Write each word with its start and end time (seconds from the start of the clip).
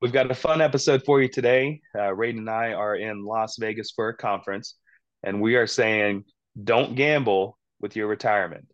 We've 0.00 0.12
got 0.12 0.30
a 0.30 0.34
fun 0.34 0.60
episode 0.60 1.02
for 1.04 1.20
you 1.20 1.26
today. 1.26 1.80
Uh, 1.92 2.12
Radon 2.14 2.38
and 2.38 2.50
I 2.50 2.72
are 2.72 2.94
in 2.94 3.24
Las 3.24 3.56
Vegas 3.58 3.90
for 3.90 4.08
a 4.08 4.16
conference, 4.16 4.76
and 5.24 5.40
we 5.40 5.56
are 5.56 5.66
saying 5.66 6.22
don't 6.62 6.94
gamble 6.94 7.58
with 7.80 7.96
your 7.96 8.06
retirement. 8.06 8.68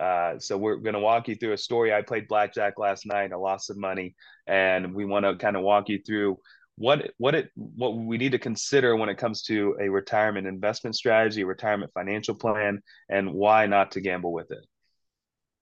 Uh, 0.00 0.38
so 0.38 0.56
we're 0.56 0.76
going 0.76 0.94
to 0.94 1.00
walk 1.00 1.26
you 1.26 1.34
through 1.34 1.52
a 1.52 1.58
story. 1.58 1.92
I 1.92 2.02
played 2.02 2.28
blackjack 2.28 2.78
last 2.78 3.06
night. 3.06 3.32
I 3.32 3.36
lost 3.36 3.66
some 3.66 3.80
money, 3.80 4.14
and 4.46 4.94
we 4.94 5.04
want 5.04 5.24
to 5.24 5.34
kind 5.34 5.56
of 5.56 5.64
walk 5.64 5.88
you 5.88 6.00
through 6.06 6.38
what 6.76 7.10
what 7.18 7.34
it 7.34 7.50
what 7.56 7.96
we 7.96 8.16
need 8.16 8.30
to 8.30 8.38
consider 8.38 8.94
when 8.94 9.08
it 9.08 9.18
comes 9.18 9.42
to 9.42 9.76
a 9.80 9.88
retirement 9.88 10.46
investment 10.46 10.94
strategy, 10.94 11.42
retirement 11.42 11.90
financial 11.92 12.36
plan, 12.36 12.80
and 13.08 13.34
why 13.34 13.66
not 13.66 13.90
to 13.90 14.00
gamble 14.00 14.32
with 14.32 14.52
it. 14.52 14.64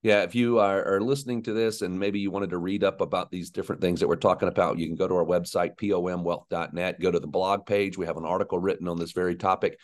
Yeah, 0.07 0.23
if 0.23 0.37
you 0.37 0.61
are, 0.61 0.85
are, 0.85 1.01
listening 1.01 1.43
to 1.43 1.53
this 1.53 1.83
and 1.83 1.99
maybe 1.99 2.21
you 2.21 2.31
wanted 2.31 2.51
to 2.51 2.59
read 2.59 2.85
up 2.85 3.01
about 3.01 3.33
these 3.33 3.51
different 3.51 3.81
things 3.81 3.99
that 3.99 4.07
we're 4.07 4.15
talking 4.15 4.47
about, 4.47 4.79
you 4.79 4.87
can 4.87 4.95
go 4.95 5.09
to 5.09 5.15
our 5.17 5.25
website, 5.25 5.77
pomwealth.net, 5.77 7.01
go 7.01 7.11
to 7.11 7.19
the 7.19 7.27
blog 7.27 7.67
page. 7.67 7.99
We 7.99 8.07
have 8.07 8.17
an 8.17 8.25
article 8.25 8.61
written 8.61 8.87
on 8.87 9.01
this 9.01 9.11
very 9.11 9.35
topic. 9.35 9.81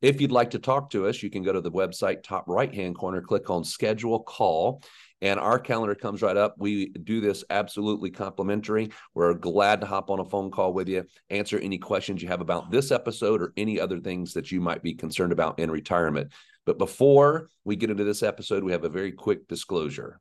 If 0.00 0.20
you'd 0.20 0.30
like 0.30 0.50
to 0.50 0.60
talk 0.60 0.90
to 0.90 1.08
us, 1.08 1.24
you 1.24 1.28
can 1.28 1.42
go 1.42 1.52
to 1.52 1.60
the 1.60 1.72
website, 1.72 2.22
top 2.22 2.44
right 2.46 2.72
hand 2.72 2.96
corner, 2.96 3.20
click 3.20 3.50
on 3.50 3.64
schedule 3.64 4.22
call, 4.22 4.80
and 5.20 5.40
our 5.40 5.58
calendar 5.58 5.96
comes 5.96 6.22
right 6.22 6.36
up. 6.36 6.54
We 6.56 6.90
do 6.90 7.20
this 7.20 7.42
absolutely 7.50 8.12
complimentary. 8.12 8.92
We're 9.12 9.34
glad 9.34 9.80
to 9.80 9.88
hop 9.88 10.08
on 10.08 10.20
a 10.20 10.24
phone 10.24 10.52
call 10.52 10.72
with 10.72 10.88
you, 10.88 11.02
answer 11.30 11.58
any 11.58 11.78
questions 11.78 12.22
you 12.22 12.28
have 12.28 12.40
about 12.40 12.70
this 12.70 12.92
episode 12.92 13.42
or 13.42 13.52
any 13.56 13.80
other 13.80 13.98
things 13.98 14.34
that 14.34 14.52
you 14.52 14.60
might 14.60 14.84
be 14.84 14.94
concerned 14.94 15.32
about 15.32 15.58
in 15.58 15.68
retirement. 15.68 16.30
But 16.66 16.78
before 16.78 17.50
we 17.64 17.76
get 17.76 17.90
into 17.90 18.04
this 18.04 18.22
episode, 18.22 18.64
we 18.64 18.72
have 18.72 18.84
a 18.84 18.88
very 18.88 19.12
quick 19.12 19.46
disclosure. 19.48 20.20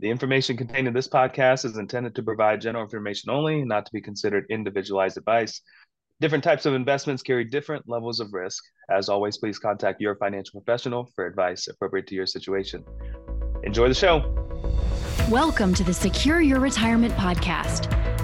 The 0.00 0.10
information 0.10 0.56
contained 0.56 0.88
in 0.88 0.94
this 0.94 1.08
podcast 1.08 1.64
is 1.64 1.76
intended 1.76 2.14
to 2.14 2.22
provide 2.22 2.60
general 2.60 2.84
information 2.84 3.30
only, 3.30 3.64
not 3.64 3.86
to 3.86 3.92
be 3.92 4.00
considered 4.00 4.46
individualized 4.50 5.16
advice. 5.16 5.60
Different 6.20 6.42
types 6.42 6.64
of 6.64 6.74
investments 6.74 7.22
carry 7.22 7.44
different 7.44 7.88
levels 7.88 8.18
of 8.18 8.32
risk. 8.32 8.64
As 8.90 9.08
always, 9.08 9.36
please 9.36 9.58
contact 9.58 10.00
your 10.00 10.16
financial 10.16 10.60
professional 10.60 11.10
for 11.14 11.26
advice 11.26 11.68
appropriate 11.68 12.06
to 12.08 12.14
your 12.14 12.26
situation. 12.26 12.84
Enjoy 13.62 13.88
the 13.88 13.94
show. 13.94 14.30
Welcome 15.30 15.74
to 15.74 15.84
the 15.84 15.94
Secure 15.94 16.40
Your 16.40 16.60
Retirement 16.60 17.14
Podcast. 17.14 18.13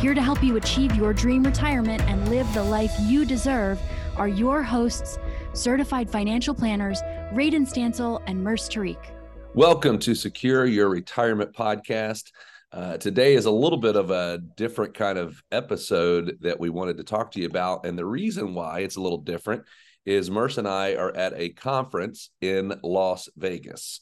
Here 0.00 0.14
to 0.14 0.22
help 0.22 0.44
you 0.44 0.56
achieve 0.56 0.94
your 0.94 1.12
dream 1.12 1.42
retirement 1.42 2.00
and 2.02 2.28
live 2.28 2.46
the 2.54 2.62
life 2.62 2.94
you 3.00 3.24
deserve 3.24 3.80
are 4.16 4.28
your 4.28 4.62
hosts, 4.62 5.18
certified 5.54 6.08
financial 6.08 6.54
planners, 6.54 7.02
Radon 7.32 7.66
Stancil 7.66 8.22
and 8.28 8.40
Murs 8.40 8.68
Tariq. 8.68 8.96
Welcome 9.54 9.98
to 9.98 10.14
Secure 10.14 10.66
Your 10.66 10.88
Retirement 10.88 11.52
Podcast. 11.52 12.30
Uh, 12.70 12.96
today 12.98 13.34
is 13.34 13.46
a 13.46 13.50
little 13.50 13.80
bit 13.80 13.96
of 13.96 14.12
a 14.12 14.38
different 14.56 14.94
kind 14.94 15.18
of 15.18 15.42
episode 15.50 16.38
that 16.42 16.60
we 16.60 16.70
wanted 16.70 16.98
to 16.98 17.02
talk 17.02 17.32
to 17.32 17.40
you 17.40 17.46
about. 17.46 17.84
And 17.84 17.98
the 17.98 18.06
reason 18.06 18.54
why 18.54 18.80
it's 18.80 18.94
a 18.94 19.02
little 19.02 19.18
different 19.18 19.64
is 20.06 20.30
Murs 20.30 20.58
and 20.58 20.68
I 20.68 20.94
are 20.94 21.10
at 21.16 21.32
a 21.34 21.48
conference 21.48 22.30
in 22.40 22.72
Las 22.84 23.28
Vegas. 23.36 23.98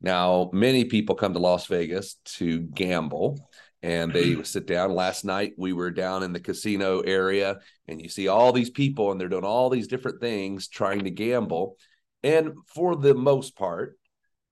Now, 0.00 0.48
many 0.54 0.86
people 0.86 1.16
come 1.16 1.34
to 1.34 1.38
Las 1.38 1.66
Vegas 1.66 2.16
to 2.36 2.60
gamble 2.60 3.46
and 3.84 4.14
they 4.14 4.42
sit 4.44 4.66
down. 4.66 4.94
Last 4.94 5.26
night 5.26 5.52
we 5.58 5.74
were 5.74 5.90
down 5.90 6.22
in 6.22 6.32
the 6.32 6.40
casino 6.40 7.00
area, 7.00 7.58
and 7.86 8.00
you 8.00 8.08
see 8.08 8.28
all 8.28 8.50
these 8.50 8.70
people, 8.70 9.12
and 9.12 9.20
they're 9.20 9.28
doing 9.28 9.44
all 9.44 9.68
these 9.68 9.88
different 9.88 10.22
things 10.22 10.68
trying 10.68 11.04
to 11.04 11.10
gamble. 11.10 11.76
And 12.22 12.54
for 12.74 12.96
the 12.96 13.14
most 13.14 13.56
part, 13.56 13.98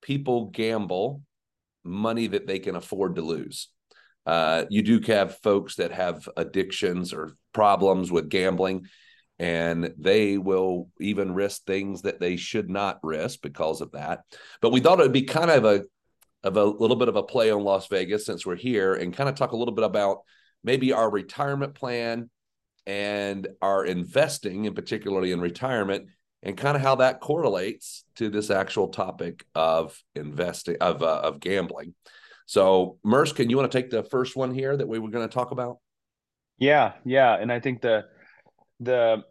people 0.03 0.51
gamble 0.51 1.23
money 1.83 2.27
that 2.27 2.45
they 2.45 2.59
can 2.59 2.75
afford 2.75 3.15
to 3.15 3.23
lose. 3.23 3.69
Uh, 4.23 4.65
you 4.69 4.83
do 4.83 4.99
have 5.11 5.39
folks 5.39 5.77
that 5.77 5.91
have 5.91 6.29
addictions 6.37 7.11
or 7.11 7.35
problems 7.53 8.11
with 8.11 8.29
gambling, 8.29 8.85
and 9.39 9.95
they 9.97 10.37
will 10.37 10.89
even 11.01 11.33
risk 11.33 11.65
things 11.65 12.03
that 12.03 12.19
they 12.19 12.35
should 12.35 12.69
not 12.69 12.99
risk 13.01 13.41
because 13.41 13.81
of 13.81 13.93
that. 13.93 14.21
But 14.61 14.71
we 14.71 14.79
thought 14.79 14.99
it 14.99 15.03
would 15.03 15.11
be 15.11 15.23
kind 15.23 15.49
of 15.49 15.65
a 15.65 15.85
of 16.43 16.57
a 16.57 16.63
little 16.63 16.95
bit 16.95 17.07
of 17.07 17.15
a 17.15 17.23
play 17.23 17.51
on 17.51 17.63
Las 17.63 17.87
Vegas 17.87 18.25
since 18.25 18.45
we're 18.45 18.55
here 18.55 18.93
and 18.93 19.15
kind 19.15 19.29
of 19.29 19.35
talk 19.35 19.51
a 19.51 19.57
little 19.57 19.73
bit 19.73 19.85
about 19.85 20.19
maybe 20.63 20.93
our 20.93 21.09
retirement 21.09 21.75
plan 21.75 22.29
and 22.85 23.47
our 23.61 23.85
investing, 23.85 24.67
and 24.67 24.75
particularly 24.75 25.31
in 25.31 25.39
retirement, 25.39 26.07
and 26.41 26.57
kind 26.57 26.75
of 26.75 26.83
how 26.83 26.95
that 26.95 27.21
correlates 27.21 28.03
to 28.15 28.29
this 28.29 28.49
actual 28.49 28.89
topic 28.89 29.45
of 29.55 29.97
investing 30.15 30.75
of 30.81 31.01
uh, 31.01 31.21
of 31.23 31.39
gambling. 31.39 31.93
So, 32.45 32.97
Murs, 33.03 33.31
can 33.31 33.49
you 33.49 33.57
want 33.57 33.71
to 33.71 33.77
take 33.77 33.89
the 33.89 34.03
first 34.03 34.35
one 34.35 34.53
here 34.53 34.75
that 34.75 34.87
we 34.87 34.99
were 34.99 35.09
going 35.09 35.27
to 35.27 35.33
talk 35.33 35.51
about? 35.51 35.77
Yeah, 36.57 36.93
yeah, 37.05 37.35
and 37.35 37.51
I 37.51 37.59
think 37.59 37.81
the 37.81 38.05
the 38.79 39.23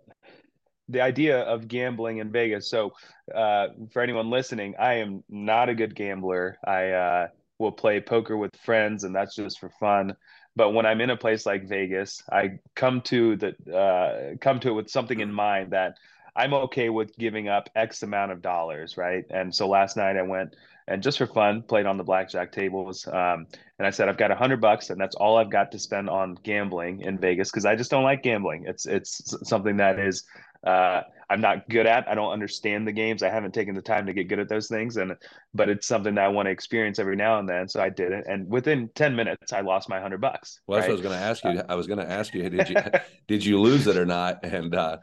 the 0.93 1.01
idea 1.01 1.41
of 1.41 1.69
gambling 1.69 2.19
in 2.19 2.31
Vegas. 2.31 2.69
So, 2.69 2.93
uh, 3.35 3.69
for 3.93 4.03
anyone 4.03 4.31
listening, 4.31 4.75
I 4.79 4.95
am 4.95 5.25
not 5.29 5.69
a 5.69 5.75
good 5.75 5.95
gambler. 5.95 6.59
I 6.65 6.91
uh, 6.91 7.29
will 7.59 7.73
play 7.73 8.01
poker 8.01 8.37
with 8.37 8.55
friends, 8.65 9.05
and 9.05 9.15
that's 9.15 9.35
just 9.35 9.59
for 9.59 9.71
fun. 9.81 10.17
But 10.55 10.71
when 10.71 10.85
I'm 10.85 11.01
in 11.01 11.11
a 11.11 11.17
place 11.17 11.47
like 11.47 11.67
Vegas, 11.67 12.23
I 12.31 12.59
come 12.75 13.01
to 13.03 13.37
the 13.37 13.75
uh, 13.75 14.37
come 14.41 14.61
to 14.61 14.69
it 14.69 14.73
with 14.73 14.91
something 14.91 15.21
in 15.21 15.33
mind 15.33 15.73
that 15.73 15.97
I'm 16.37 16.55
okay 16.55 16.89
with 16.91 17.17
giving 17.17 17.49
up 17.49 17.71
X 17.75 18.03
amount 18.03 18.33
of 18.33 18.43
dollars, 18.43 18.97
right? 18.97 19.25
And 19.31 19.55
so 19.55 19.69
last 19.69 19.97
night 19.97 20.17
I 20.17 20.23
went 20.23 20.55
and 20.89 21.03
just 21.03 21.19
for 21.19 21.27
fun 21.27 21.63
played 21.63 21.87
on 21.87 21.97
the 21.97 22.05
blackjack 22.05 22.53
tables, 22.53 23.07
um, 23.07 23.47
and 23.79 23.87
I 23.87 23.91
said 23.91 24.09
I've 24.09 24.19
got 24.19 24.31
a 24.31 24.35
hundred 24.35 24.61
bucks, 24.61 24.91
and 24.91 25.01
that's 25.01 25.15
all 25.17 25.39
I've 25.39 25.51
got 25.51 25.73
to 25.73 25.79
spend 25.79 26.11
on 26.11 26.35
gambling 26.43 27.01
in 27.01 27.19
Vegas 27.19 27.51
because 27.51 27.65
I 27.65 27.77
just 27.77 27.91
don't 27.91 28.05
like 28.05 28.23
gambling. 28.23 28.65
It's 28.67 28.85
it's 28.87 29.35
something 29.49 29.79
that 29.79 29.99
is 29.99 30.25
uh, 30.65 31.03
I'm 31.29 31.41
not 31.41 31.69
good 31.69 31.87
at. 31.87 32.09
I 32.09 32.15
don't 32.15 32.31
understand 32.31 32.87
the 32.87 32.93
games. 32.93 33.23
I 33.23 33.31
haven't 33.31 33.55
taken 33.55 33.75
the 33.75 33.83
time 33.83 34.07
to 34.07 34.13
get 34.13 34.29
good 34.29 34.39
at 34.39 34.49
those 34.49 34.69
things, 34.69 34.97
and 34.99 35.17
but 35.55 35.69
it's 35.69 35.87
something 35.87 36.15
that 36.17 36.25
I 36.25 36.29
want 36.29 36.47
to 36.47 36.51
experience 36.51 36.99
every 36.99 37.17
now 37.17 37.39
and 37.39 37.49
then. 37.49 37.69
So 37.69 37.81
I 37.81 37.89
did 37.89 38.13
it, 38.13 38.27
and 38.29 38.49
within 38.49 38.91
ten 38.95 39.17
minutes, 39.17 39.53
I 39.53 39.63
lost 39.63 39.89
my 39.89 40.01
hundred 40.01 40.21
bucks. 40.21 40.61
Well, 40.67 40.79
that's 40.79 40.89
right? 40.89 40.93
what 40.93 40.93
I 40.93 41.01
was 41.01 41.03
going 41.03 41.19
to 41.19 41.25
ask 41.25 41.45
you. 41.45 41.63
I 41.69 41.75
was 41.75 41.87
going 41.87 41.99
to 42.01 42.11
ask 42.11 42.35
you, 42.35 42.49
did 42.51 42.69
you 42.69 42.77
did 43.29 43.45
you 43.45 43.61
lose 43.61 43.87
it 43.87 43.97
or 43.97 44.05
not? 44.05 44.45
And 44.45 44.75
uh, 44.75 44.99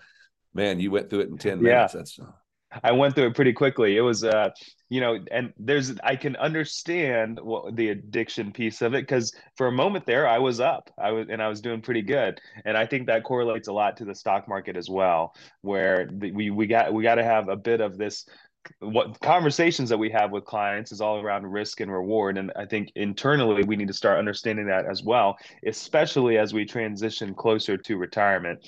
man, 0.53 0.79
you 0.79 0.91
went 0.91 1.09
through 1.09 1.21
it 1.21 1.29
in 1.29 1.37
ten 1.37 1.61
minutes. 1.61 1.93
Yeah. 1.93 1.99
That's 1.99 2.19
I 2.83 2.91
went 2.91 3.15
through 3.15 3.27
it 3.27 3.35
pretty 3.35 3.53
quickly. 3.53 3.97
It 3.97 4.01
was, 4.01 4.23
uh, 4.23 4.49
you 4.89 5.01
know, 5.01 5.19
and 5.31 5.53
there's, 5.57 5.93
I 6.03 6.15
can 6.15 6.35
understand 6.35 7.39
what 7.41 7.75
the 7.75 7.89
addiction 7.89 8.51
piece 8.51 8.81
of 8.81 8.93
it 8.93 9.01
because 9.01 9.33
for 9.55 9.67
a 9.67 9.71
moment 9.71 10.05
there, 10.05 10.27
I 10.27 10.37
was 10.37 10.59
up, 10.59 10.91
I 10.97 11.11
was, 11.11 11.27
and 11.29 11.41
I 11.41 11.47
was 11.47 11.61
doing 11.61 11.81
pretty 11.81 12.01
good, 12.01 12.39
and 12.65 12.77
I 12.77 12.85
think 12.85 13.07
that 13.07 13.23
correlates 13.23 13.67
a 13.67 13.73
lot 13.73 13.97
to 13.97 14.05
the 14.05 14.15
stock 14.15 14.47
market 14.47 14.77
as 14.77 14.89
well, 14.89 15.35
where 15.61 16.09
we 16.11 16.49
we 16.51 16.67
got 16.67 16.93
we 16.93 17.03
got 17.03 17.15
to 17.15 17.23
have 17.23 17.49
a 17.49 17.55
bit 17.55 17.81
of 17.81 17.97
this. 17.97 18.25
What 18.79 19.19
conversations 19.21 19.89
that 19.89 19.97
we 19.97 20.11
have 20.11 20.31
with 20.31 20.45
clients 20.45 20.91
is 20.91 21.01
all 21.01 21.21
around 21.21 21.47
risk 21.47 21.79
and 21.79 21.91
reward, 21.91 22.37
and 22.37 22.51
I 22.55 22.65
think 22.65 22.91
internally 22.95 23.63
we 23.63 23.77
need 23.77 23.87
to 23.87 23.93
start 23.93 24.19
understanding 24.19 24.67
that 24.67 24.85
as 24.85 25.01
well, 25.01 25.37
especially 25.65 26.37
as 26.37 26.53
we 26.53 26.65
transition 26.65 27.33
closer 27.33 27.77
to 27.77 27.97
retirement. 27.97 28.59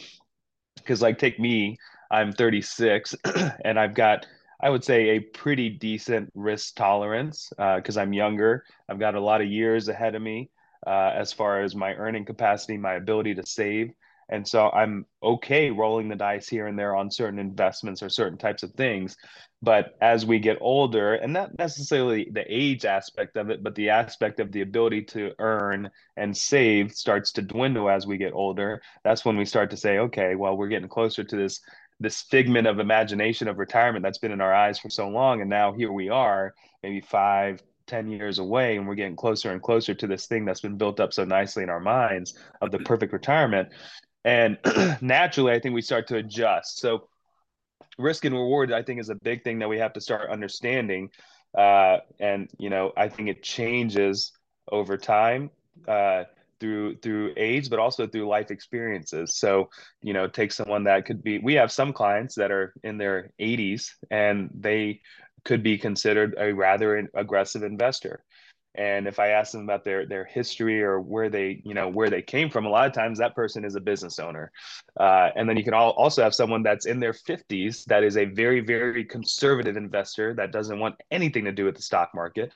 Because, 0.83 1.01
like, 1.01 1.17
take 1.17 1.39
me, 1.39 1.77
I'm 2.09 2.31
36 2.31 3.15
and 3.65 3.79
I've 3.79 3.93
got, 3.93 4.25
I 4.61 4.69
would 4.69 4.83
say, 4.83 5.09
a 5.11 5.19
pretty 5.19 5.69
decent 5.69 6.31
risk 6.35 6.75
tolerance 6.75 7.51
because 7.57 7.97
uh, 7.97 8.01
I'm 8.01 8.13
younger. 8.13 8.65
I've 8.89 8.99
got 8.99 9.15
a 9.15 9.21
lot 9.21 9.41
of 9.41 9.47
years 9.47 9.87
ahead 9.87 10.15
of 10.15 10.21
me 10.21 10.49
uh, 10.85 11.11
as 11.15 11.31
far 11.33 11.61
as 11.61 11.75
my 11.75 11.93
earning 11.95 12.25
capacity, 12.25 12.77
my 12.77 12.93
ability 12.95 13.35
to 13.35 13.45
save. 13.45 13.91
And 14.31 14.47
so 14.47 14.69
I'm 14.69 15.05
okay 15.21 15.69
rolling 15.69 16.07
the 16.07 16.15
dice 16.15 16.47
here 16.47 16.67
and 16.67 16.79
there 16.79 16.95
on 16.95 17.11
certain 17.11 17.37
investments 17.37 18.01
or 18.01 18.09
certain 18.09 18.37
types 18.37 18.63
of 18.63 18.71
things. 18.71 19.17
But 19.61 19.95
as 20.01 20.25
we 20.25 20.39
get 20.39 20.57
older, 20.61 21.13
and 21.15 21.33
not 21.33 21.59
necessarily 21.59 22.29
the 22.31 22.45
age 22.47 22.85
aspect 22.85 23.35
of 23.35 23.49
it, 23.49 23.61
but 23.61 23.75
the 23.75 23.89
aspect 23.89 24.39
of 24.39 24.51
the 24.51 24.61
ability 24.61 25.03
to 25.03 25.33
earn 25.37 25.91
and 26.17 26.35
save 26.35 26.93
starts 26.93 27.33
to 27.33 27.41
dwindle 27.41 27.89
as 27.89 28.07
we 28.07 28.17
get 28.17 28.33
older. 28.33 28.81
That's 29.03 29.23
when 29.25 29.37
we 29.37 29.45
start 29.45 29.69
to 29.71 29.77
say, 29.77 29.99
okay, 29.99 30.35
well, 30.35 30.57
we're 30.57 30.69
getting 30.69 30.89
closer 30.89 31.23
to 31.23 31.35
this 31.35 31.61
this 31.99 32.23
figment 32.23 32.65
of 32.65 32.79
imagination 32.79 33.47
of 33.47 33.59
retirement 33.59 34.01
that's 34.01 34.17
been 34.17 34.31
in 34.31 34.41
our 34.41 34.53
eyes 34.53 34.79
for 34.79 34.89
so 34.89 35.07
long 35.07 35.41
and 35.41 35.49
now 35.51 35.71
here 35.71 35.91
we 35.91 36.09
are 36.09 36.55
maybe 36.81 36.99
five 36.99 37.61
10 37.85 38.09
years 38.09 38.39
away 38.39 38.75
and 38.77 38.87
we're 38.87 38.95
getting 38.95 39.15
closer 39.15 39.51
and 39.51 39.61
closer 39.61 39.93
to 39.93 40.07
this 40.07 40.25
thing 40.25 40.43
that's 40.43 40.61
been 40.61 40.77
built 40.77 40.99
up 40.99 41.13
so 41.13 41.25
nicely 41.25 41.61
in 41.61 41.69
our 41.69 41.79
minds 41.79 42.33
of 42.61 42.71
the 42.71 42.79
perfect 42.79 43.13
retirement 43.13 43.69
and 44.23 44.57
naturally 45.01 45.51
i 45.53 45.59
think 45.59 45.73
we 45.73 45.81
start 45.81 46.07
to 46.07 46.17
adjust. 46.17 46.79
So 46.79 47.07
risk 47.97 48.25
and 48.25 48.35
reward 48.35 48.71
i 48.71 48.81
think 48.81 48.99
is 48.99 49.09
a 49.09 49.15
big 49.15 49.43
thing 49.43 49.59
that 49.59 49.69
we 49.69 49.77
have 49.79 49.93
to 49.93 50.01
start 50.01 50.29
understanding. 50.29 51.09
Uh, 51.57 51.97
and 52.19 52.49
you 52.57 52.69
know 52.69 52.93
i 52.95 53.09
think 53.09 53.27
it 53.27 53.43
changes 53.43 54.31
over 54.71 54.97
time 54.97 55.49
uh, 55.87 56.23
through 56.61 56.95
through 56.97 57.33
age 57.35 57.69
but 57.69 57.79
also 57.79 58.07
through 58.07 58.27
life 58.27 58.51
experiences. 58.51 59.35
So 59.35 59.69
you 60.01 60.13
know 60.13 60.27
take 60.27 60.51
someone 60.53 60.85
that 60.85 61.05
could 61.05 61.23
be 61.23 61.39
we 61.39 61.55
have 61.55 61.71
some 61.71 61.91
clients 61.91 62.35
that 62.35 62.51
are 62.51 62.73
in 62.83 62.97
their 62.97 63.31
80s 63.39 63.95
and 64.09 64.49
they 64.53 65.01
could 65.43 65.63
be 65.63 65.77
considered 65.77 66.35
a 66.37 66.53
rather 66.53 67.09
aggressive 67.15 67.63
investor 67.63 68.23
and 68.75 69.07
if 69.07 69.19
i 69.19 69.29
ask 69.29 69.51
them 69.51 69.61
about 69.61 69.83
their 69.83 70.05
their 70.05 70.23
history 70.23 70.81
or 70.81 70.99
where 70.99 71.29
they 71.29 71.61
you 71.65 71.73
know 71.73 71.89
where 71.89 72.09
they 72.09 72.21
came 72.21 72.49
from 72.49 72.65
a 72.65 72.69
lot 72.69 72.87
of 72.87 72.93
times 72.93 73.19
that 73.19 73.35
person 73.35 73.65
is 73.65 73.75
a 73.75 73.81
business 73.81 74.19
owner 74.19 74.51
uh, 74.99 75.29
and 75.35 75.47
then 75.47 75.57
you 75.57 75.63
can 75.63 75.73
all, 75.73 75.91
also 75.91 76.23
have 76.23 76.33
someone 76.33 76.63
that's 76.63 76.85
in 76.85 76.99
their 76.99 77.13
50s 77.13 77.85
that 77.85 78.03
is 78.03 78.17
a 78.17 78.25
very 78.25 78.61
very 78.61 79.03
conservative 79.03 79.77
investor 79.77 80.33
that 80.33 80.51
doesn't 80.51 80.79
want 80.79 80.95
anything 81.11 81.45
to 81.45 81.51
do 81.51 81.65
with 81.65 81.75
the 81.75 81.81
stock 81.81 82.11
market 82.15 82.51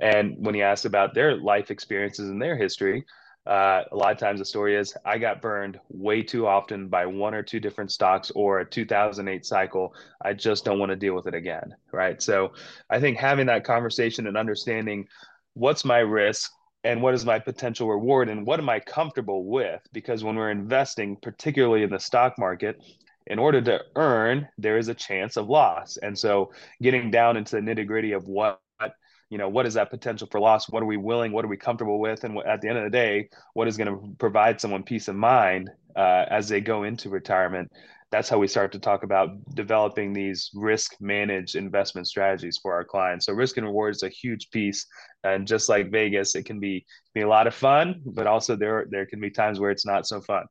and 0.00 0.34
when 0.38 0.54
you 0.54 0.62
ask 0.62 0.84
about 0.84 1.14
their 1.14 1.36
life 1.36 1.70
experiences 1.70 2.28
and 2.28 2.40
their 2.40 2.56
history 2.56 3.04
uh, 3.48 3.82
a 3.92 3.96
lot 3.96 4.12
of 4.12 4.18
times 4.18 4.40
the 4.40 4.44
story 4.44 4.76
is 4.76 4.94
I 5.06 5.16
got 5.16 5.40
burned 5.40 5.80
way 5.88 6.22
too 6.22 6.46
often 6.46 6.88
by 6.88 7.06
one 7.06 7.32
or 7.32 7.42
two 7.42 7.60
different 7.60 7.90
stocks 7.90 8.30
or 8.34 8.60
a 8.60 8.64
2008 8.64 9.46
cycle. 9.46 9.94
I 10.20 10.34
just 10.34 10.66
don't 10.66 10.78
want 10.78 10.90
to 10.90 10.96
deal 10.96 11.14
with 11.14 11.26
it 11.26 11.34
again. 11.34 11.74
Right. 11.90 12.20
So 12.20 12.52
I 12.90 13.00
think 13.00 13.16
having 13.16 13.46
that 13.46 13.64
conversation 13.64 14.26
and 14.26 14.36
understanding 14.36 15.08
what's 15.58 15.84
my 15.84 15.98
risk 15.98 16.52
and 16.84 17.02
what 17.02 17.14
is 17.14 17.24
my 17.24 17.38
potential 17.38 17.88
reward 17.88 18.28
and 18.28 18.46
what 18.46 18.60
am 18.60 18.68
I 18.68 18.80
comfortable 18.80 19.44
with? 19.44 19.80
Because 19.92 20.22
when 20.22 20.36
we're 20.36 20.50
investing, 20.50 21.16
particularly 21.16 21.82
in 21.82 21.90
the 21.90 21.98
stock 21.98 22.38
market, 22.38 22.80
in 23.26 23.38
order 23.38 23.60
to 23.60 23.80
earn, 23.96 24.48
there 24.56 24.78
is 24.78 24.88
a 24.88 24.94
chance 24.94 25.36
of 25.36 25.48
loss. 25.48 25.98
And 25.98 26.16
so 26.16 26.52
getting 26.80 27.10
down 27.10 27.36
into 27.36 27.56
the 27.56 27.62
nitty 27.62 27.86
gritty 27.86 28.12
of 28.12 28.26
what 28.28 28.60
you 29.30 29.36
know 29.36 29.48
what 29.48 29.66
is 29.66 29.74
that 29.74 29.90
potential 29.90 30.26
for 30.30 30.40
loss 30.40 30.70
what 30.70 30.82
are 30.82 30.86
we 30.86 30.96
willing 30.96 31.32
what 31.32 31.44
are 31.44 31.48
we 31.48 31.56
comfortable 31.58 32.00
with 32.00 32.24
and 32.24 32.38
at 32.46 32.62
the 32.62 32.68
end 32.68 32.78
of 32.78 32.84
the 32.84 32.90
day 32.90 33.28
what 33.52 33.68
is 33.68 33.76
going 33.76 33.86
to 33.86 34.16
provide 34.16 34.58
someone 34.58 34.82
peace 34.82 35.06
of 35.06 35.14
mind 35.14 35.68
uh, 35.96 36.24
as 36.30 36.48
they 36.48 36.62
go 36.62 36.84
into 36.84 37.10
retirement 37.10 37.70
that's 38.10 38.28
how 38.28 38.38
we 38.38 38.48
start 38.48 38.72
to 38.72 38.78
talk 38.78 39.02
about 39.02 39.30
developing 39.54 40.12
these 40.12 40.50
risk 40.54 40.94
managed 41.00 41.56
investment 41.56 42.06
strategies 42.06 42.58
for 42.62 42.72
our 42.72 42.84
clients. 42.84 43.26
So 43.26 43.32
risk 43.32 43.56
and 43.58 43.66
reward 43.66 43.94
is 43.94 44.02
a 44.02 44.08
huge 44.08 44.50
piece. 44.50 44.86
And 45.24 45.46
just 45.46 45.68
like 45.68 45.90
vegas 45.90 46.34
it 46.34 46.44
can 46.44 46.60
be 46.60 46.86
be 47.14 47.22
a 47.22 47.28
lot 47.28 47.46
of 47.46 47.54
fun 47.54 48.00
but 48.06 48.26
also 48.26 48.54
there 48.54 48.86
there 48.90 49.04
can 49.04 49.20
be 49.20 49.30
times 49.30 49.58
where 49.58 49.70
it's 49.70 49.84
not 49.84 50.06
so 50.06 50.20
fun. 50.20 50.44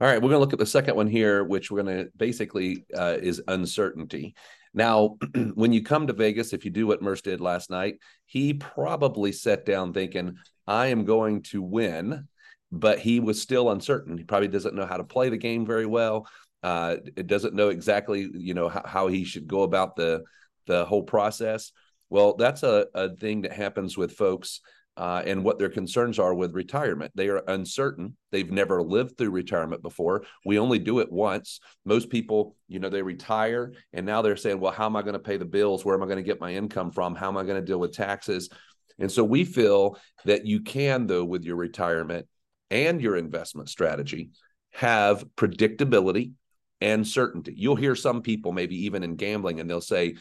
All 0.00 0.08
right, 0.08 0.16
we're 0.16 0.30
going 0.30 0.32
to 0.32 0.38
look 0.38 0.52
at 0.52 0.58
the 0.58 0.66
second 0.66 0.96
one 0.96 1.06
here, 1.06 1.44
which 1.44 1.70
we're 1.70 1.84
going 1.84 2.04
to 2.04 2.10
basically 2.16 2.84
uh, 2.92 3.18
is 3.20 3.40
uncertainty. 3.46 4.34
Now, 4.74 5.16
when 5.54 5.72
you 5.72 5.82
come 5.82 6.08
to 6.08 6.12
Vegas, 6.12 6.52
if 6.52 6.64
you 6.64 6.72
do 6.72 6.88
what 6.88 7.02
Murs 7.02 7.22
did 7.22 7.40
last 7.40 7.70
night, 7.70 7.98
he 8.26 8.54
probably 8.54 9.30
sat 9.30 9.64
down 9.64 9.92
thinking, 9.92 10.38
I 10.66 10.88
am 10.88 11.04
going 11.04 11.42
to 11.42 11.62
win, 11.62 12.26
but 12.72 12.98
he 12.98 13.20
was 13.20 13.40
still 13.40 13.70
uncertain. 13.70 14.16
He 14.16 14.24
probably 14.24 14.48
doesn't 14.48 14.74
know 14.74 14.86
how 14.86 14.96
to 14.96 15.04
play 15.04 15.28
the 15.28 15.36
game 15.36 15.66
very 15.66 15.86
well. 15.86 16.26
Uh, 16.62 16.96
it 17.16 17.26
doesn't 17.26 17.54
know 17.54 17.68
exactly, 17.68 18.30
you 18.32 18.54
know, 18.54 18.68
how, 18.68 18.82
how 18.84 19.06
he 19.08 19.24
should 19.24 19.46
go 19.46 19.62
about 19.62 19.94
the 19.94 20.22
the 20.66 20.84
whole 20.84 21.02
process. 21.02 21.72
Well, 22.08 22.36
that's 22.36 22.62
a, 22.62 22.86
a 22.94 23.14
thing 23.16 23.42
that 23.42 23.52
happens 23.52 23.96
with 23.96 24.12
folks 24.12 24.60
uh, 24.96 25.22
and 25.24 25.42
what 25.42 25.58
their 25.58 25.70
concerns 25.70 26.18
are 26.18 26.34
with 26.34 26.54
retirement. 26.54 27.10
They 27.14 27.28
are 27.28 27.42
uncertain. 27.48 28.16
They've 28.30 28.50
never 28.50 28.82
lived 28.82 29.16
through 29.16 29.30
retirement 29.30 29.82
before. 29.82 30.24
We 30.44 30.58
only 30.58 30.78
do 30.78 31.00
it 31.00 31.10
once. 31.10 31.60
Most 31.84 32.10
people, 32.10 32.56
you 32.68 32.78
know, 32.78 32.90
they 32.90 33.02
retire 33.02 33.72
and 33.92 34.04
now 34.04 34.22
they're 34.22 34.36
saying, 34.36 34.60
well, 34.60 34.72
how 34.72 34.86
am 34.86 34.96
I 34.96 35.02
going 35.02 35.14
to 35.14 35.18
pay 35.18 35.38
the 35.38 35.44
bills? 35.44 35.84
Where 35.84 35.96
am 35.96 36.02
I 36.02 36.06
going 36.06 36.18
to 36.18 36.22
get 36.22 36.40
my 36.40 36.52
income 36.52 36.90
from? 36.90 37.14
How 37.14 37.28
am 37.28 37.38
I 37.38 37.44
going 37.44 37.60
to 37.60 37.66
deal 37.66 37.80
with 37.80 37.92
taxes? 37.92 38.50
And 38.98 39.10
so 39.10 39.24
we 39.24 39.44
feel 39.44 39.98
that 40.26 40.46
you 40.46 40.60
can, 40.60 41.06
though, 41.06 41.24
with 41.24 41.44
your 41.44 41.56
retirement 41.56 42.26
and 42.72 43.00
your 43.00 43.16
investment 43.16 43.68
strategy, 43.68 44.30
have 44.72 45.24
predictability 45.36 46.32
and 46.80 47.06
certainty. 47.06 47.54
You'll 47.56 47.76
hear 47.76 47.94
some 47.94 48.22
people, 48.22 48.50
maybe 48.50 48.86
even 48.86 49.04
in 49.04 49.16
gambling, 49.16 49.60
and 49.60 49.70
they'll 49.70 49.80
say, 49.80 50.16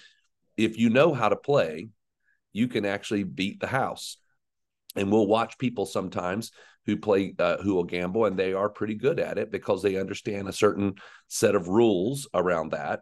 if 0.58 0.78
you 0.78 0.90
know 0.90 1.14
how 1.14 1.30
to 1.30 1.36
play, 1.36 1.90
you 2.54 2.68
can 2.68 2.86
actually 2.86 3.24
beat 3.24 3.60
the 3.60 3.68
house. 3.68 4.18
And 4.96 5.12
we'll 5.12 5.28
watch 5.28 5.58
people 5.58 5.86
sometimes 5.86 6.52
who 6.86 6.98
play 6.98 7.34
uh, 7.40 7.58
who 7.58 7.76
will 7.76 7.84
gamble 7.84 8.26
and 8.26 8.38
they 8.38 8.54
are 8.54 8.70
pretty 8.70 8.96
good 8.96 9.20
at 9.20 9.38
it 9.38 9.52
because 9.52 9.82
they 9.82 9.98
understand 9.98 10.50
a 10.50 10.54
certain 10.54 10.96
set 11.28 11.56
of 11.56 11.68
rules 11.68 12.28
around 12.34 12.72
that. 12.72 13.02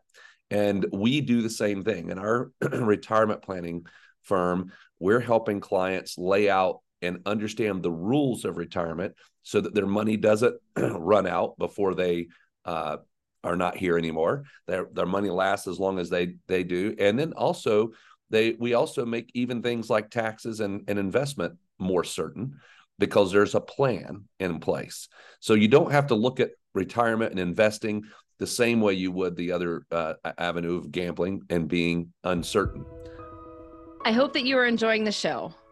And 0.52 0.86
we 0.92 1.22
do 1.22 1.42
the 1.42 1.50
same 1.50 1.84
thing 1.84 2.10
in 2.10 2.20
our 2.20 2.52
retirement 2.62 3.42
planning 3.42 3.86
firm. 4.22 4.72
We're 5.00 5.20
helping 5.20 5.60
clients 5.62 6.18
lay 6.18 6.50
out 6.50 6.82
and 7.02 7.22
understand 7.26 7.84
the 7.84 7.92
rules 7.92 8.46
of 8.46 8.58
retirement 8.58 9.14
so 9.44 9.62
that 9.62 9.74
their 9.74 9.88
money 9.88 10.18
doesn't 10.18 10.56
run 10.78 11.28
out 11.28 11.58
before 11.58 11.94
they 11.94 12.28
uh, 12.66 12.98
are 13.44 13.56
not 13.56 13.78
here 13.78 13.98
anymore 13.98 14.44
their, 14.68 14.88
their 14.94 15.06
money 15.06 15.30
lasts 15.30 15.68
as 15.68 15.80
long 15.80 15.98
as 15.98 16.10
they 16.10 16.36
they 16.48 16.64
do 16.64 16.94
and 17.00 17.18
then 17.18 17.32
also 17.34 17.92
they 18.30 18.52
we 18.60 18.74
also 18.74 19.06
make 19.06 19.32
even 19.34 19.62
things 19.62 19.90
like 19.90 20.10
taxes 20.10 20.60
and, 20.60 20.84
and 20.88 21.00
investment 21.00 21.58
more 21.80 22.04
certain 22.04 22.60
because 23.00 23.32
there's 23.32 23.56
a 23.56 23.62
plan 23.62 24.26
in 24.40 24.60
place. 24.60 25.08
So 25.40 25.54
you 25.54 25.68
don't 25.68 25.92
have 25.92 26.08
to 26.08 26.16
look 26.16 26.40
at 26.40 26.52
retirement 26.74 27.32
and 27.32 27.40
investing 27.40 28.04
the 28.38 28.48
same 28.48 28.82
way 28.82 28.94
you 28.94 29.12
would 29.12 29.36
the 29.36 29.52
other 29.52 29.86
uh, 29.92 30.14
avenue 30.38 30.78
of 30.78 30.92
gambling 30.92 31.42
and 31.50 31.68
being 31.68 32.14
uncertain. 32.24 32.86
I 34.06 34.12
hope 34.12 34.34
that 34.34 34.44
you 34.44 34.58
are 34.58 34.66
enjoying 34.66 35.04
the 35.04 35.12
show. 35.12 35.54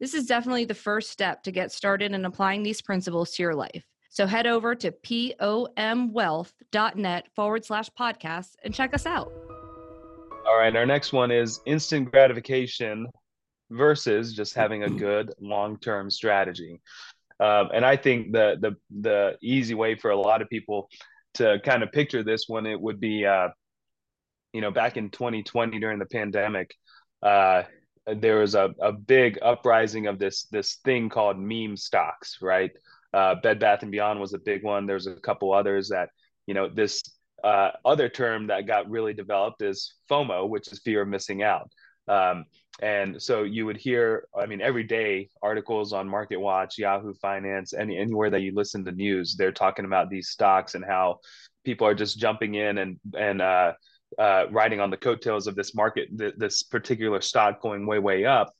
this 0.00 0.14
is 0.14 0.26
definitely 0.26 0.64
the 0.64 0.74
first 0.74 1.10
step 1.10 1.42
to 1.44 1.52
get 1.52 1.72
started 1.72 2.12
in 2.12 2.24
applying 2.24 2.62
these 2.62 2.80
principles 2.82 3.32
to 3.32 3.42
your 3.42 3.54
life. 3.54 3.84
So 4.10 4.26
head 4.26 4.46
over 4.46 4.74
to 4.76 4.92
pomwealth.net 4.92 7.28
forward 7.34 7.64
slash 7.64 7.90
podcast 7.98 8.50
and 8.64 8.72
check 8.72 8.94
us 8.94 9.06
out. 9.06 9.32
All 10.46 10.58
right. 10.58 10.74
Our 10.74 10.86
next 10.86 11.12
one 11.12 11.30
is 11.30 11.60
instant 11.66 12.10
gratification 12.10 13.08
versus 13.70 14.34
just 14.34 14.54
having 14.54 14.84
a 14.84 14.90
good 14.90 15.34
long 15.40 15.78
term 15.78 16.10
strategy. 16.10 16.80
Um, 17.40 17.70
and 17.74 17.84
I 17.84 17.96
think 17.96 18.32
the 18.32 18.56
the 18.60 18.76
the 19.00 19.36
easy 19.42 19.74
way 19.74 19.96
for 19.96 20.10
a 20.10 20.16
lot 20.16 20.40
of 20.40 20.48
people 20.48 20.88
to 21.34 21.58
kind 21.64 21.82
of 21.82 21.92
picture 21.92 22.22
this 22.22 22.48
one 22.48 22.64
it 22.64 22.80
would 22.80 23.00
be, 23.00 23.26
uh, 23.26 23.48
you 24.52 24.62
know, 24.62 24.70
back 24.70 24.96
in 24.96 25.10
2020 25.10 25.78
during 25.78 25.98
the 25.98 26.06
pandemic, 26.06 26.74
uh, 27.22 27.64
there 28.06 28.38
was 28.38 28.54
a, 28.54 28.74
a 28.80 28.92
big 28.92 29.38
uprising 29.42 30.06
of 30.06 30.18
this 30.18 30.44
this 30.50 30.76
thing 30.84 31.08
called 31.08 31.38
meme 31.38 31.76
stocks, 31.76 32.38
right? 32.40 32.70
Uh, 33.12 33.34
Bed 33.42 33.58
Bath 33.58 33.82
and 33.82 33.90
Beyond 33.90 34.20
was 34.20 34.34
a 34.34 34.38
big 34.38 34.62
one. 34.62 34.86
There's 34.86 35.06
a 35.06 35.14
couple 35.14 35.52
others 35.52 35.88
that, 35.88 36.10
you 36.46 36.54
know, 36.54 36.68
this 36.68 37.02
uh, 37.42 37.70
other 37.84 38.08
term 38.08 38.48
that 38.48 38.66
got 38.66 38.90
really 38.90 39.14
developed 39.14 39.62
is 39.62 39.94
FOMO, 40.10 40.48
which 40.48 40.68
is 40.68 40.80
fear 40.80 41.02
of 41.02 41.08
missing 41.08 41.42
out. 41.42 41.70
Um, 42.08 42.44
and 42.80 43.20
so 43.20 43.42
you 43.42 43.64
would 43.64 43.78
hear, 43.78 44.26
I 44.38 44.46
mean, 44.46 44.60
every 44.60 44.84
day 44.84 45.30
articles 45.42 45.92
on 45.92 46.08
Market 46.08 46.36
Watch, 46.36 46.78
Yahoo 46.78 47.14
Finance, 47.14 47.72
any 47.72 47.96
anywhere 47.96 48.30
that 48.30 48.42
you 48.42 48.52
listen 48.54 48.84
to 48.84 48.92
news, 48.92 49.34
they're 49.34 49.52
talking 49.52 49.86
about 49.86 50.10
these 50.10 50.28
stocks 50.28 50.74
and 50.74 50.84
how 50.84 51.20
people 51.64 51.86
are 51.86 51.94
just 51.94 52.18
jumping 52.18 52.54
in 52.54 52.78
and 52.78 52.98
and 53.18 53.40
uh, 53.40 53.72
uh, 54.18 54.44
riding 54.50 54.80
on 54.80 54.90
the 54.90 54.96
coattails 54.96 55.46
of 55.46 55.54
this 55.54 55.74
market, 55.74 56.08
th- 56.16 56.34
this 56.36 56.62
particular 56.62 57.20
stock 57.20 57.60
going 57.60 57.86
way 57.86 57.98
way 57.98 58.24
up. 58.24 58.52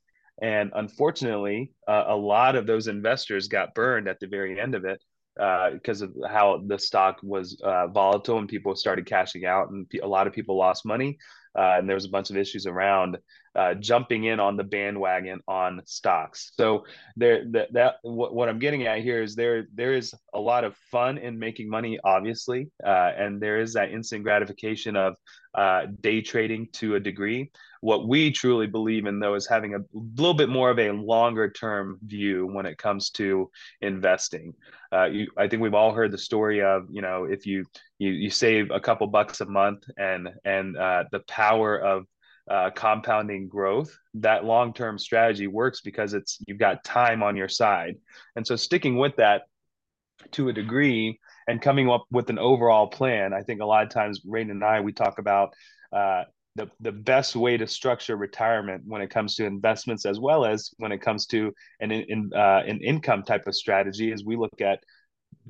And 0.42 0.70
unfortunately, 0.74 1.72
uh, 1.88 2.04
a 2.08 2.16
lot 2.16 2.56
of 2.56 2.66
those 2.66 2.88
investors 2.88 3.48
got 3.48 3.74
burned 3.74 4.06
at 4.06 4.20
the 4.20 4.26
very 4.26 4.60
end 4.60 4.74
of 4.74 4.84
it 4.84 5.00
because 5.36 6.02
uh, 6.02 6.06
of 6.06 6.12
how 6.28 6.62
the 6.66 6.78
stock 6.78 7.18
was 7.22 7.60
uh, 7.62 7.86
volatile 7.88 8.38
and 8.38 8.48
people 8.48 8.74
started 8.74 9.06
cashing 9.06 9.44
out, 9.44 9.70
and 9.70 9.86
a 10.02 10.06
lot 10.06 10.26
of 10.26 10.32
people 10.32 10.56
lost 10.56 10.84
money. 10.86 11.18
Uh, 11.56 11.76
and 11.78 11.88
there 11.88 11.96
was 11.96 12.04
a 12.04 12.10
bunch 12.10 12.30
of 12.30 12.36
issues 12.36 12.66
around 12.66 13.18
uh, 13.54 13.74
jumping 13.74 14.24
in 14.24 14.38
on 14.38 14.56
the 14.56 14.64
bandwagon 14.64 15.40
on 15.48 15.80
stocks. 15.86 16.52
So 16.56 16.84
there, 17.16 17.44
that, 17.52 17.72
that 17.72 17.94
what, 18.02 18.34
what, 18.34 18.48
I'm 18.48 18.58
getting 18.58 18.86
at 18.86 19.00
here 19.00 19.22
is 19.22 19.34
there 19.34 19.66
there 19.74 19.94
is 19.94 20.14
a 20.34 20.38
lot 20.38 20.64
of 20.64 20.76
fun 20.90 21.16
in 21.16 21.38
making 21.38 21.70
money, 21.70 21.98
obviously, 22.04 22.68
uh, 22.84 23.12
and 23.16 23.40
there 23.40 23.58
is 23.60 23.72
that 23.72 23.90
instant 23.90 24.24
gratification 24.24 24.94
of 24.94 25.16
uh, 25.54 25.86
day 26.00 26.20
trading 26.20 26.68
to 26.74 26.96
a 26.96 27.00
degree. 27.00 27.50
What 27.86 28.08
we 28.08 28.32
truly 28.32 28.66
believe 28.66 29.06
in, 29.06 29.20
though, 29.20 29.36
is 29.36 29.46
having 29.46 29.76
a 29.76 29.84
little 29.92 30.34
bit 30.34 30.48
more 30.48 30.70
of 30.70 30.78
a 30.80 30.90
longer 30.90 31.48
term 31.48 32.00
view 32.04 32.44
when 32.44 32.66
it 32.66 32.78
comes 32.78 33.10
to 33.10 33.48
investing. 33.80 34.54
Uh, 34.92 35.04
you, 35.04 35.28
I 35.38 35.46
think 35.46 35.62
we've 35.62 35.72
all 35.72 35.92
heard 35.92 36.10
the 36.10 36.18
story 36.18 36.62
of 36.62 36.88
you 36.90 37.00
know 37.00 37.26
if 37.26 37.46
you 37.46 37.64
you 37.98 38.10
you 38.10 38.28
save 38.28 38.72
a 38.72 38.80
couple 38.80 39.06
bucks 39.06 39.40
a 39.40 39.46
month 39.46 39.84
and 39.96 40.30
and 40.44 40.76
uh, 40.76 41.04
the 41.12 41.20
power 41.28 41.78
of 41.78 42.06
uh, 42.50 42.70
compounding 42.74 43.46
growth, 43.46 43.96
that 44.14 44.44
long 44.44 44.74
term 44.74 44.98
strategy 44.98 45.46
works 45.46 45.80
because 45.80 46.12
it's 46.12 46.38
you've 46.48 46.58
got 46.58 46.82
time 46.82 47.22
on 47.22 47.36
your 47.36 47.48
side. 47.48 47.94
And 48.34 48.44
so 48.44 48.56
sticking 48.56 48.96
with 48.96 49.14
that 49.18 49.42
to 50.32 50.48
a 50.48 50.52
degree 50.52 51.20
and 51.46 51.62
coming 51.62 51.88
up 51.88 52.06
with 52.10 52.30
an 52.30 52.40
overall 52.40 52.88
plan, 52.88 53.32
I 53.32 53.42
think 53.42 53.60
a 53.60 53.64
lot 53.64 53.84
of 53.84 53.90
times 53.90 54.22
Rain 54.26 54.50
and 54.50 54.64
I 54.64 54.80
we 54.80 54.92
talk 54.92 55.20
about 55.20 55.54
uh, 55.92 56.24
the 56.56 56.66
the 56.80 56.92
best 56.92 57.36
way 57.36 57.56
to 57.56 57.66
structure 57.66 58.16
retirement 58.16 58.82
when 58.86 59.02
it 59.02 59.10
comes 59.10 59.36
to 59.36 59.44
investments 59.44 60.04
as 60.04 60.18
well 60.18 60.44
as 60.44 60.70
when 60.78 60.92
it 60.92 61.00
comes 61.00 61.26
to 61.26 61.52
an 61.80 61.92
in, 61.92 62.30
uh, 62.34 62.62
an 62.66 62.80
income 62.80 63.22
type 63.22 63.46
of 63.46 63.54
strategy 63.54 64.10
is 64.10 64.24
we 64.24 64.36
look 64.36 64.60
at 64.60 64.80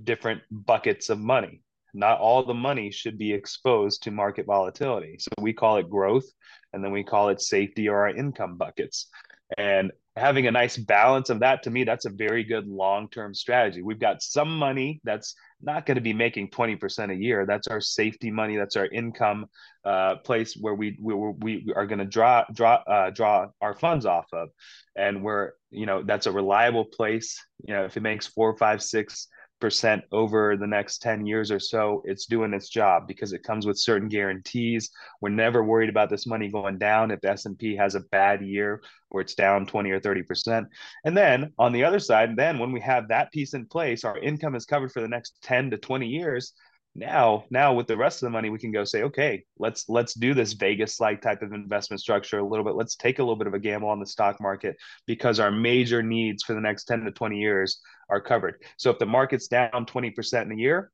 different 0.05 0.43
buckets 0.51 1.09
of 1.09 1.19
money 1.19 1.63
not 1.97 2.21
all 2.21 2.45
the 2.45 2.55
money 2.55 2.91
should 2.91 3.17
be 3.17 3.33
exposed 3.33 4.03
to 4.03 4.11
market 4.11 4.45
volatility. 4.45 5.17
So 5.19 5.31
we 5.41 5.55
call 5.55 5.79
it 5.79 5.89
growth, 5.89 6.27
and 6.73 6.85
then 6.85 6.93
we 6.93 7.03
call 7.03 7.31
it 7.31 7.41
safety 7.41 7.89
or 7.89 8.01
our 8.01 8.11
income 8.11 8.59
buckets. 8.59 9.09
And 9.57 9.91
having 10.17 10.47
a 10.47 10.51
nice 10.51 10.77
balance 10.79 11.29
of 11.29 11.41
that 11.41 11.63
to 11.63 11.71
me, 11.71 11.85
that's 11.85 12.07
a 12.07 12.11
very 12.11 12.43
good 12.43 12.67
long 12.67 13.09
term 13.11 13.35
strategy. 13.35 13.83
We've 13.83 13.99
got 13.99 14.23
some 14.23 14.57
money 14.57 15.01
that's 15.05 15.35
not 15.61 15.85
going 15.85 15.97
to 15.97 16.01
be 16.01 16.15
making 16.15 16.51
20% 16.51 17.13
a 17.13 17.15
year. 17.15 17.45
That's 17.47 17.69
our 17.69 17.81
safety 17.81 18.31
money. 18.31 18.57
That's 18.57 18.77
our 18.77 18.87
income 18.87 19.47
uh, 19.85 20.17
place 20.17 20.55
where 20.55 20.75
we, 20.75 20.97
we, 21.01 21.15
we 21.15 21.73
are 21.75 21.87
going 21.87 21.99
to 21.99 22.07
draw, 22.07 22.45
draw, 22.53 22.83
uh, 22.87 23.11
draw 23.11 23.49
our 23.61 23.75
funds 23.75 24.07
off 24.07 24.27
of. 24.33 24.49
And 24.97 25.23
we're, 25.23 25.53
you 25.71 25.87
know, 25.87 26.03
that's 26.03 26.27
a 26.27 26.33
reliable 26.33 26.87
place. 26.87 27.39
You 27.67 27.75
know, 27.75 27.85
if 27.85 27.97
it 27.97 28.03
makes 28.03 28.27
four, 28.27 28.57
five, 28.57 28.83
six, 28.83 29.29
percent 29.61 30.03
over 30.13 30.57
the 30.57 30.67
next 30.67 30.99
10 30.99 31.27
years 31.27 31.51
or 31.51 31.59
so 31.59 32.03
it's 32.05 32.27
doing 32.27 32.53
its 32.53 32.69
job 32.69 33.07
because 33.07 33.33
it 33.33 33.43
comes 33.43 33.67
with 33.67 33.79
certain 33.79 34.09
guarantees. 34.09 34.91
We're 35.21 35.31
never 35.31 35.65
worried 35.65 35.89
about 35.89 36.11
this 36.11 36.27
money 36.27 36.49
going 36.49 36.79
down 36.79 37.11
if 37.11 37.21
the 37.21 37.31
s&p 37.31 37.77
has 37.77 37.95
a 37.95 38.01
bad 38.01 38.43
year 38.43 38.83
or 39.11 39.21
it's 39.21 39.35
down 39.35 39.67
20 39.67 39.91
or 39.91 40.01
30 40.01 40.23
percent. 40.25 40.69
And 41.05 41.17
then 41.17 41.53
on 41.59 41.73
the 41.73 41.85
other 41.85 41.99
side 41.99 42.37
then 42.37 42.59
when 42.59 42.73
we 42.73 42.81
have 42.81 43.09
that 43.09 43.33
piece 43.33 43.55
in 43.55 43.67
place 43.67 44.05
our 44.05 44.19
income 44.19 44.55
is 44.55 44.67
covered 44.67 44.93
for 44.93 45.01
the 45.01 45.09
next 45.09 45.37
10 45.43 45.71
to 45.71 45.79
20 45.79 46.07
years 46.07 46.53
now 46.97 47.45
now 47.51 47.75
with 47.75 47.87
the 47.87 47.97
rest 47.97 48.23
of 48.23 48.27
the 48.27 48.31
money 48.31 48.49
we 48.49 48.59
can 48.59 48.73
go 48.73 48.83
say 48.85 49.03
okay 49.03 49.45
let's 49.59 49.87
let's 49.89 50.15
do 50.15 50.33
this 50.33 50.55
vegas 50.55 50.99
like 50.99 51.21
type 51.21 51.43
of 51.43 51.53
investment 51.53 52.01
structure 52.01 52.39
a 52.39 52.47
little 52.47 52.65
bit. 52.65 52.75
Let's 52.75 52.97
take 52.97 53.19
a 53.19 53.23
little 53.23 53.37
bit 53.37 53.47
of 53.47 53.55
a 53.55 53.59
gamble 53.59 53.89
on 53.89 54.01
the 54.01 54.07
stock 54.07 54.41
market 54.41 54.77
because 55.07 55.39
our 55.39 55.51
major 55.51 56.03
needs 56.03 56.43
for 56.43 56.55
the 56.55 56.61
next 56.61 56.85
10 56.85 57.01
to 57.05 57.11
20 57.11 57.39
years 57.39 57.81
are 58.09 58.21
covered. 58.21 58.63
So 58.79 58.91
if 58.91 58.99
the 58.99 59.07
market's 59.07 59.49
down 59.49 59.71
20% 59.73 60.43
in 60.43 60.53
a 60.53 60.57
year 60.57 60.91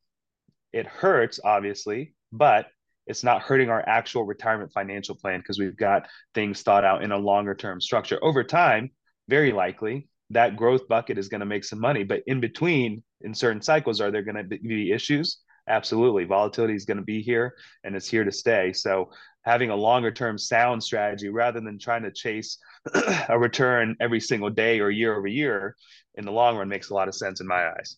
it 0.73 0.87
hurts 0.87 1.39
obviously 1.45 2.15
but 2.33 2.67
it's 3.07 3.25
not 3.25 3.43
hurting 3.43 3.69
our 3.69 3.87
actual 3.87 4.25
retirement 4.25 4.73
financial 4.73 5.15
plan 5.15 5.41
because 5.41 5.59
we've 5.59 5.77
got 5.77 6.07
things 6.35 6.63
thought 6.63 6.85
out 6.85 7.03
in 7.03 7.13
a 7.13 7.19
longer 7.19 7.55
term 7.55 7.81
structure. 7.81 8.19
Over 8.23 8.43
time 8.43 8.91
very 9.29 9.53
likely 9.53 10.09
that 10.31 10.57
growth 10.57 10.89
bucket 10.89 11.19
is 11.19 11.29
going 11.29 11.41
to 11.41 11.47
make 11.47 11.65
some 11.65 11.81
money 11.81 12.03
but 12.03 12.23
in 12.27 12.41
between 12.41 13.03
in 13.21 13.35
certain 13.35 13.63
cycles 13.63 14.01
are 14.01 14.11
there 14.11 14.23
going 14.23 14.37
to 14.37 14.59
be 14.59 14.91
issues 14.91 15.39
absolutely. 15.69 16.25
Volatility 16.25 16.75
is 16.75 16.85
going 16.85 16.99
to 16.99 17.03
be 17.03 17.23
here 17.23 17.55
and 17.85 17.95
it's 17.95 18.09
here 18.09 18.25
to 18.25 18.33
stay. 18.33 18.73
So 18.73 19.11
having 19.43 19.71
a 19.71 19.77
longer 19.77 20.11
term 20.11 20.39
sound 20.39 20.83
strategy 20.83 21.29
rather 21.29 21.61
than 21.61 21.79
trying 21.79 22.03
to 22.03 22.13
chase 22.13 22.59
a 23.29 23.39
return 23.39 23.97
every 24.01 24.21
single 24.21 24.51
day 24.51 24.81
or 24.81 24.91
year 24.91 25.17
over 25.17 25.27
year 25.27 25.77
in 26.15 26.25
the 26.25 26.33
long 26.33 26.57
run 26.57 26.69
makes 26.69 26.91
a 26.91 26.95
lot 26.95 27.09
of 27.09 27.15
sense 27.15 27.41
in 27.41 27.47
my 27.47 27.69
eyes. 27.69 27.97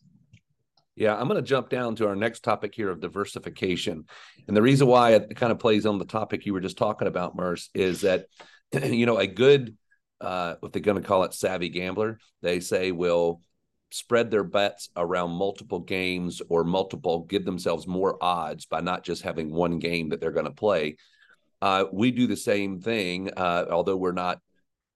Yeah, 0.97 1.16
I'm 1.16 1.26
going 1.26 1.42
to 1.42 1.49
jump 1.49 1.71
down 1.71 1.97
to 1.97 2.06
our 2.06 2.14
next 2.14 2.44
topic 2.44 2.73
here 2.75 2.88
of 2.88 3.00
diversification. 3.00 4.04
And 4.47 4.56
the 4.56 4.62
reason 4.62 4.87
why 4.87 5.14
it 5.14 5.37
kind 5.37 5.50
of 5.50 5.59
plays 5.59 5.87
on 5.87 5.99
the 5.99 6.04
topic 6.04 6.47
you 6.47 6.52
were 6.52 6.61
just 6.61 6.78
talking 6.78 7.09
about, 7.09 7.35
Murs, 7.35 7.68
is 7.75 8.02
that, 8.02 8.26
you 8.73 9.04
know, 9.04 9.18
a 9.18 9.26
good, 9.26 9.76
uh, 10.21 10.54
what 10.61 10.73
they're 10.73 10.83
going 10.83 11.00
to 11.00 11.06
call 11.06 11.25
it 11.25 11.35
savvy 11.35 11.68
gambler, 11.68 12.21
they 12.42 12.61
say 12.61 12.92
will 12.92 13.40
spread 13.94 14.28
their 14.28 14.42
bets 14.42 14.88
around 14.96 15.30
multiple 15.30 15.78
games 15.78 16.42
or 16.48 16.64
multiple 16.64 17.20
give 17.28 17.44
themselves 17.44 17.86
more 17.86 18.18
odds 18.20 18.66
by 18.66 18.80
not 18.80 19.04
just 19.04 19.22
having 19.22 19.52
one 19.52 19.78
game 19.78 20.08
that 20.08 20.20
they're 20.20 20.32
going 20.32 20.44
to 20.44 20.50
play 20.50 20.96
uh, 21.62 21.84
we 21.92 22.10
do 22.10 22.26
the 22.26 22.36
same 22.36 22.80
thing 22.80 23.30
uh, 23.36 23.66
although 23.70 23.96
we're 23.96 24.10
not 24.10 24.40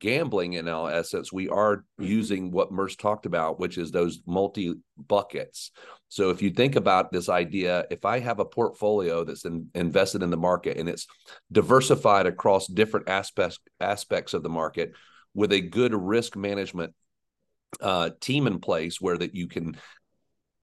gambling 0.00 0.54
in 0.54 0.66
our 0.66 0.90
essence 0.90 1.32
we 1.32 1.48
are 1.48 1.76
mm-hmm. 1.76 2.06
using 2.06 2.50
what 2.50 2.72
Murs 2.72 2.96
talked 2.96 3.24
about 3.24 3.60
which 3.60 3.78
is 3.78 3.92
those 3.92 4.18
multi 4.26 4.74
buckets 5.06 5.70
so 6.08 6.30
if 6.30 6.42
you 6.42 6.50
think 6.50 6.74
about 6.74 7.12
this 7.12 7.28
idea 7.28 7.84
if 7.92 8.04
i 8.04 8.18
have 8.18 8.40
a 8.40 8.44
portfolio 8.44 9.22
that's 9.22 9.44
in, 9.44 9.68
invested 9.76 10.24
in 10.24 10.30
the 10.30 10.36
market 10.36 10.76
and 10.76 10.88
it's 10.88 11.06
diversified 11.52 12.26
across 12.26 12.66
different 12.66 13.08
aspects 13.08 13.60
aspects 13.80 14.34
of 14.34 14.42
the 14.42 14.48
market 14.48 14.92
with 15.34 15.52
a 15.52 15.60
good 15.60 15.94
risk 15.94 16.36
management 16.36 16.92
uh, 17.80 18.10
team 18.20 18.46
in 18.46 18.60
place 18.60 19.00
where 19.00 19.16
that 19.16 19.34
you 19.34 19.48
can 19.48 19.76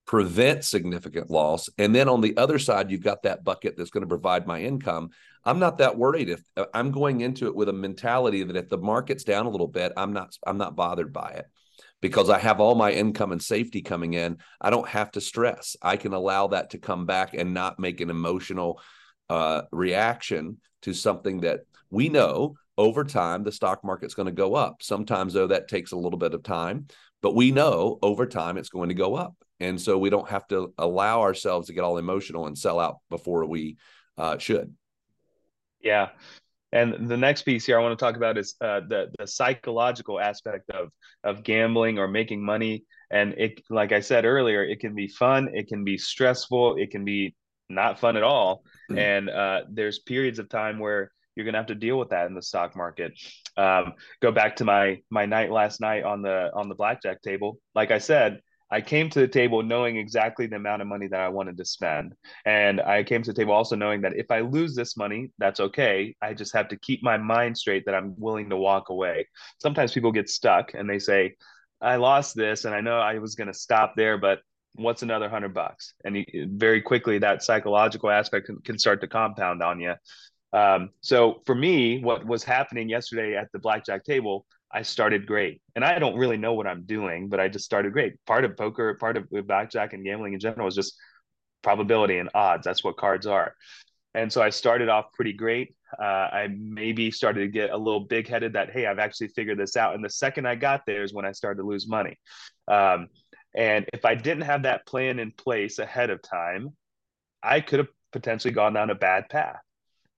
prevent 0.06 0.64
significant 0.64 1.30
loss. 1.32 1.68
And 1.78 1.94
then 1.94 2.08
on 2.08 2.22
the 2.22 2.38
other 2.38 2.60
side 2.60 2.92
you've 2.92 3.04
got 3.04 3.24
that 3.24 3.44
bucket 3.44 3.76
that's 3.76 3.90
going 3.90 4.04
to 4.04 4.08
provide 4.08 4.46
my 4.46 4.62
income. 4.62 5.10
I'm 5.44 5.60
not 5.60 5.80
that 5.80 5.98
worried 5.98 6.30
if 6.30 6.42
uh, 6.58 6.66
i'm 6.74 6.92
going 6.92 7.22
into 7.22 7.48
it 7.48 7.56
with 7.56 7.70
a 7.70 7.74
mentality 7.74 8.44
that 8.44 8.56
if 8.56 8.70
the 8.70 8.78
market's 8.78 9.24
down 9.24 9.46
a 9.46 9.50
little 9.50 9.68
bit 9.68 9.94
i'm 9.96 10.12
not 10.12 10.36
i'm 10.46 10.58
not 10.58 10.76
bothered 10.76 11.14
by 11.14 11.32
it. 11.32 11.46
Because 12.02 12.30
i 12.30 12.38
have 12.38 12.60
all 12.60 12.76
my 12.76 12.92
income 12.92 13.32
and 13.32 13.42
safety 13.42 13.82
coming 13.82 14.14
in 14.14 14.38
i 14.62 14.70
don't 14.70 14.88
have 14.88 15.12
to 15.12 15.22
stress. 15.22 15.76
I 15.82 15.98
can 15.98 16.14
allow 16.14 16.48
that 16.48 16.72
to 16.72 16.78
come 16.78 17.06
back 17.06 17.34
and 17.34 17.54
not 17.54 17.80
make 17.80 18.02
an 18.02 18.10
emotional 18.10 18.80
uh, 19.30 19.64
reaction 19.72 20.58
to 20.84 20.94
something 20.94 21.42
that 21.42 21.62
we 21.90 22.10
know 22.10 22.58
over 22.78 23.04
time 23.04 23.44
the 23.44 23.52
stock 23.52 23.84
market's 23.84 24.14
going 24.14 24.26
to 24.26 24.32
go 24.32 24.56
up 24.56 24.82
sometimes 24.82 25.34
though 25.34 25.48
that 25.48 25.68
takes 25.68 25.92
a 25.92 25.98
little 25.98 26.20
bit 26.20 26.34
of 26.34 26.44
time 26.44 26.88
but 27.22 27.36
we 27.36 27.52
know 27.52 27.98
over 28.02 28.26
time 28.26 28.58
it's 28.58 28.70
going 28.70 28.90
to 28.90 28.96
go 28.96 29.16
up 29.16 29.36
and 29.60 29.80
so 29.80 29.98
we 29.98 30.10
don't 30.10 30.30
have 30.30 30.48
to 30.48 30.74
allow 30.78 31.22
ourselves 31.22 31.68
to 31.68 31.74
get 31.74 31.84
all 31.84 31.98
emotional 31.98 32.48
and 32.48 32.58
sell 32.58 32.80
out 32.80 32.98
before 33.10 33.46
we 33.46 33.78
uh, 34.18 34.38
should 34.38 34.74
yeah 35.82 36.10
and 36.76 37.08
the 37.08 37.16
next 37.16 37.44
piece 37.44 37.66
here 37.66 37.80
I 37.80 37.82
want 37.82 37.98
to 37.98 38.04
talk 38.04 38.18
about 38.18 38.38
is 38.38 38.56
uh, 38.60 38.82
the 38.82 39.10
the 39.18 39.26
psychological 39.26 40.20
aspect 40.20 40.70
of 40.72 40.90
of 41.24 41.42
gambling 41.42 41.98
or 41.98 42.08
making 42.08 42.44
money. 42.44 42.84
And 43.10 43.34
it, 43.38 43.62
like 43.70 43.94
I 43.94 44.02
said 44.02 44.26
earlier, 44.26 44.62
it 44.64 44.82
can 44.82 44.94
be 44.94 45.08
fun, 45.08 45.50
it 45.54 45.68
can 45.68 45.86
be 45.86 45.98
stressful, 45.98 46.76
it 46.76 46.92
can 46.92 47.06
be 47.06 47.34
not 47.70 47.98
fun 48.00 48.18
at 48.18 48.24
all. 48.24 48.64
Mm-hmm. 48.92 49.00
And 49.00 49.30
uh, 49.30 49.62
there's 49.72 50.00
periods 50.00 50.38
of 50.38 50.50
time 50.50 50.80
where 50.80 51.12
you're 51.36 51.46
to 51.54 51.60
have 51.60 51.68
to 51.68 51.76
deal 51.76 52.00
with 52.00 52.10
that 52.10 52.28
in 52.28 52.34
the 52.34 52.42
stock 52.42 52.76
market. 52.76 53.14
Um, 53.58 53.94
go 54.22 54.32
back 54.32 54.56
to 54.58 54.66
my 54.66 55.02
my 55.10 55.26
night 55.26 55.52
last 55.52 55.82
night 55.82 56.04
on 56.04 56.22
the 56.22 56.52
on 56.54 56.70
the 56.70 56.76
blackjack 56.76 57.22
table. 57.22 57.60
Like 57.74 57.92
I 57.92 57.98
said, 57.98 58.42
I 58.72 58.82
came 58.82 59.10
to 59.12 59.20
the 59.20 59.28
table 59.28 59.62
knowing 59.62 59.98
exactly 59.98 60.48
the 60.48 60.56
amount 60.56 60.82
of 60.82 60.88
money 60.88 61.08
that 61.08 61.20
I 61.20 61.30
wanted 61.30 61.58
to 61.58 61.66
spend, 61.66 62.14
and 62.46 62.82
I 62.82 63.04
came 63.04 63.22
to 63.24 63.32
the 63.32 63.40
table 63.40 63.54
also 63.54 63.76
knowing 63.76 64.02
that 64.02 64.16
if 64.16 64.32
I 64.32 64.40
lose 64.42 64.76
this 64.76 64.98
money, 64.98 65.32
that's 65.38 65.60
okay. 65.60 66.16
I 66.22 66.34
just 66.34 66.54
have 66.54 66.70
to 66.70 66.78
keep 66.78 67.04
my 67.04 67.18
mind 67.18 67.58
straight 67.58 67.86
that 67.86 67.96
I'm 67.96 68.16
willing 68.18 68.50
to 68.50 68.58
walk 68.58 68.90
away. 68.90 69.28
Sometimes 69.62 69.94
people 69.94 70.12
get 70.12 70.30
stuck 70.30 70.74
and 70.74 70.90
they 70.90 71.00
say, 71.00 71.36
"I 71.82 71.98
lost 71.98 72.36
this, 72.36 72.66
and 72.66 72.74
I 72.74 72.82
know 72.82 72.98
I 72.98 73.20
was 73.20 73.36
to 73.36 73.54
stop 73.54 73.94
there, 73.96 74.18
but." 74.18 74.40
What's 74.78 75.04
another 75.04 75.30
hundred 75.30 75.54
bucks? 75.54 75.94
And 76.04 76.18
you, 76.18 76.26
very 76.52 76.82
quickly, 76.82 77.18
that 77.20 77.44
psychological 77.44 78.10
aspect 78.10 78.48
can, 78.48 78.58
can 78.58 78.78
start 78.78 79.00
to 79.00 79.08
compound 79.08 79.64
on 79.64 79.80
you. 79.80 79.94
Um, 80.56 80.92
so 81.02 81.42
for 81.46 81.54
me, 81.54 82.00
what 82.00 82.26
was 82.26 82.44
happening 82.46 82.88
yesterday 82.88 83.36
at 83.36 83.52
the 83.52 83.60
blackjack 83.60 84.06
table, 84.06 84.46
I 84.72 84.84
started 84.84 85.28
great. 85.28 85.62
And 85.76 85.84
I 85.84 86.00
don't 86.00 86.16
really 86.16 86.38
know 86.38 86.54
what 86.54 86.66
I'm 86.66 86.84
doing, 86.84 87.28
but 87.28 87.42
I 87.42 87.50
just 87.50 87.66
started 87.66 87.92
great. 87.92 88.14
Part 88.26 88.46
of 88.46 88.56
poker, 88.56 88.94
part 88.94 89.18
of 89.18 89.28
blackjack 89.30 89.92
and 89.92 90.06
gambling 90.06 90.34
in 90.34 90.40
general 90.40 90.68
is 90.68 90.76
just 90.76 90.96
probability 91.62 92.20
and 92.20 92.30
odds. 92.34 92.64
That's 92.64 92.86
what 92.86 92.96
cards 92.96 93.28
are. 93.28 93.54
And 94.14 94.32
so 94.32 94.42
I 94.42 94.50
started 94.50 94.88
off 94.88 95.12
pretty 95.14 95.34
great. 95.34 95.76
Uh, 96.00 96.30
I 96.32 96.48
maybe 96.58 97.12
started 97.12 97.42
to 97.42 97.48
get 97.50 97.72
a 97.72 97.78
little 97.78 98.00
big 98.00 98.30
headed 98.30 98.54
that, 98.54 98.72
hey, 98.72 98.86
I've 98.86 99.00
actually 99.00 99.28
figured 99.30 99.60
this 99.60 99.76
out. 99.76 99.94
And 99.94 100.04
the 100.04 100.10
second 100.10 100.48
I 100.48 100.56
got 100.56 100.86
there 100.88 101.04
is 101.04 101.14
when 101.14 101.26
I 101.26 101.34
started 101.34 101.62
to 101.62 101.68
lose 101.68 101.86
money. 101.86 102.18
Um, 102.70 103.08
and 103.54 103.86
if 103.92 104.06
I 104.06 104.16
didn't 104.16 104.44
have 104.44 104.64
that 104.64 104.86
plan 104.86 105.20
in 105.20 105.34
place 105.34 105.80
ahead 105.80 106.12
of 106.12 106.22
time, 106.22 106.70
I 107.44 107.60
could 107.60 107.80
have 107.80 107.90
potentially 108.14 108.54
gone 108.54 108.72
down 108.72 108.90
a 108.90 108.96
bad 108.96 109.28
path. 109.30 109.60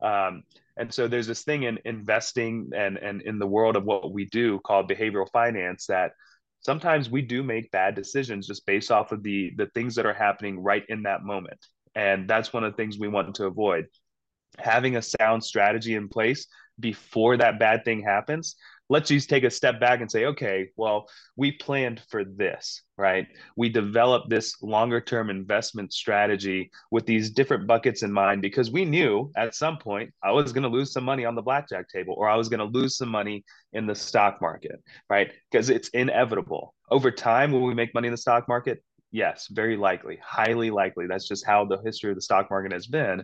Um, 0.01 0.43
And 0.77 0.93
so 0.93 1.07
there's 1.07 1.27
this 1.27 1.43
thing 1.43 1.63
in 1.63 1.79
investing 1.85 2.69
and 2.75 2.97
and 2.97 3.21
in 3.23 3.39
the 3.39 3.47
world 3.47 3.75
of 3.75 3.83
what 3.83 4.13
we 4.13 4.25
do 4.25 4.59
called 4.59 4.89
behavioral 4.89 5.29
finance 5.31 5.87
that 5.87 6.11
sometimes 6.61 7.09
we 7.09 7.21
do 7.21 7.43
make 7.43 7.71
bad 7.71 7.95
decisions 7.95 8.47
just 8.47 8.65
based 8.65 8.91
off 8.91 9.11
of 9.11 9.23
the 9.23 9.51
the 9.57 9.67
things 9.73 9.95
that 9.95 10.05
are 10.05 10.13
happening 10.13 10.59
right 10.61 10.85
in 10.89 11.03
that 11.03 11.23
moment. 11.23 11.59
And 11.95 12.29
that's 12.29 12.53
one 12.53 12.63
of 12.63 12.71
the 12.73 12.77
things 12.77 12.99
we 12.99 13.07
want 13.07 13.35
to 13.35 13.45
avoid. 13.45 13.87
Having 14.59 14.97
a 14.97 15.01
sound 15.01 15.43
strategy 15.43 15.95
in 15.95 16.07
place 16.09 16.47
before 16.79 17.37
that 17.37 17.59
bad 17.59 17.83
thing 17.83 18.01
happens 18.03 18.55
let's 18.89 19.10
just 19.10 19.29
take 19.29 19.44
a 19.44 19.50
step 19.50 19.79
back 19.79 20.01
and 20.01 20.10
say, 20.10 20.25
okay, 20.25 20.70
well, 20.75 21.08
we 21.36 21.51
planned 21.51 22.01
for 22.10 22.24
this, 22.24 22.84
right? 22.98 23.27
We 23.56 23.70
developed 23.70 24.29
this 24.29 24.62
longer 24.62 25.01
term 25.01 25.29
investment 25.29 25.94
strategy 25.94 26.72
with 26.91 27.06
these 27.06 27.32
different 27.32 27.67
buckets 27.67 28.03
in 28.03 28.12
mind 28.12 28.41
because 28.41 28.72
we 28.72 28.86
knew 28.86 29.32
at 29.36 29.56
some 29.56 29.77
point 29.77 30.13
I 30.24 30.32
was 30.32 30.53
going 30.53 30.63
to 30.63 30.70
lose 30.70 30.91
some 30.94 31.03
money 31.03 31.25
on 31.25 31.36
the 31.36 31.41
blackjack 31.41 31.89
table 31.89 32.15
or 32.17 32.29
I 32.29 32.36
was 32.36 32.50
going 32.50 32.60
to 32.60 32.79
lose 32.79 32.98
some 32.98 33.10
money 33.10 33.44
in 33.74 33.86
the 33.86 33.96
stock 33.96 34.41
market, 34.41 34.82
right? 35.10 35.32
Because 35.51 35.70
it's 35.70 35.89
inevitable. 35.89 36.74
Over 36.89 37.12
time, 37.12 37.51
will 37.51 37.63
we 37.63 37.74
make 37.74 37.94
money 37.94 38.08
in 38.08 38.13
the 38.13 38.17
stock 38.17 38.48
market? 38.48 38.82
Yes, 39.12 39.48
very 39.50 39.77
likely, 39.77 40.20
highly 40.24 40.70
likely. 40.70 41.08
That's 41.08 41.27
just 41.27 41.46
how 41.46 41.65
the 41.65 41.79
history 41.84 42.10
of 42.10 42.15
the 42.15 42.22
stock 42.22 42.50
market 42.50 42.74
has 42.74 42.88
been. 42.88 43.24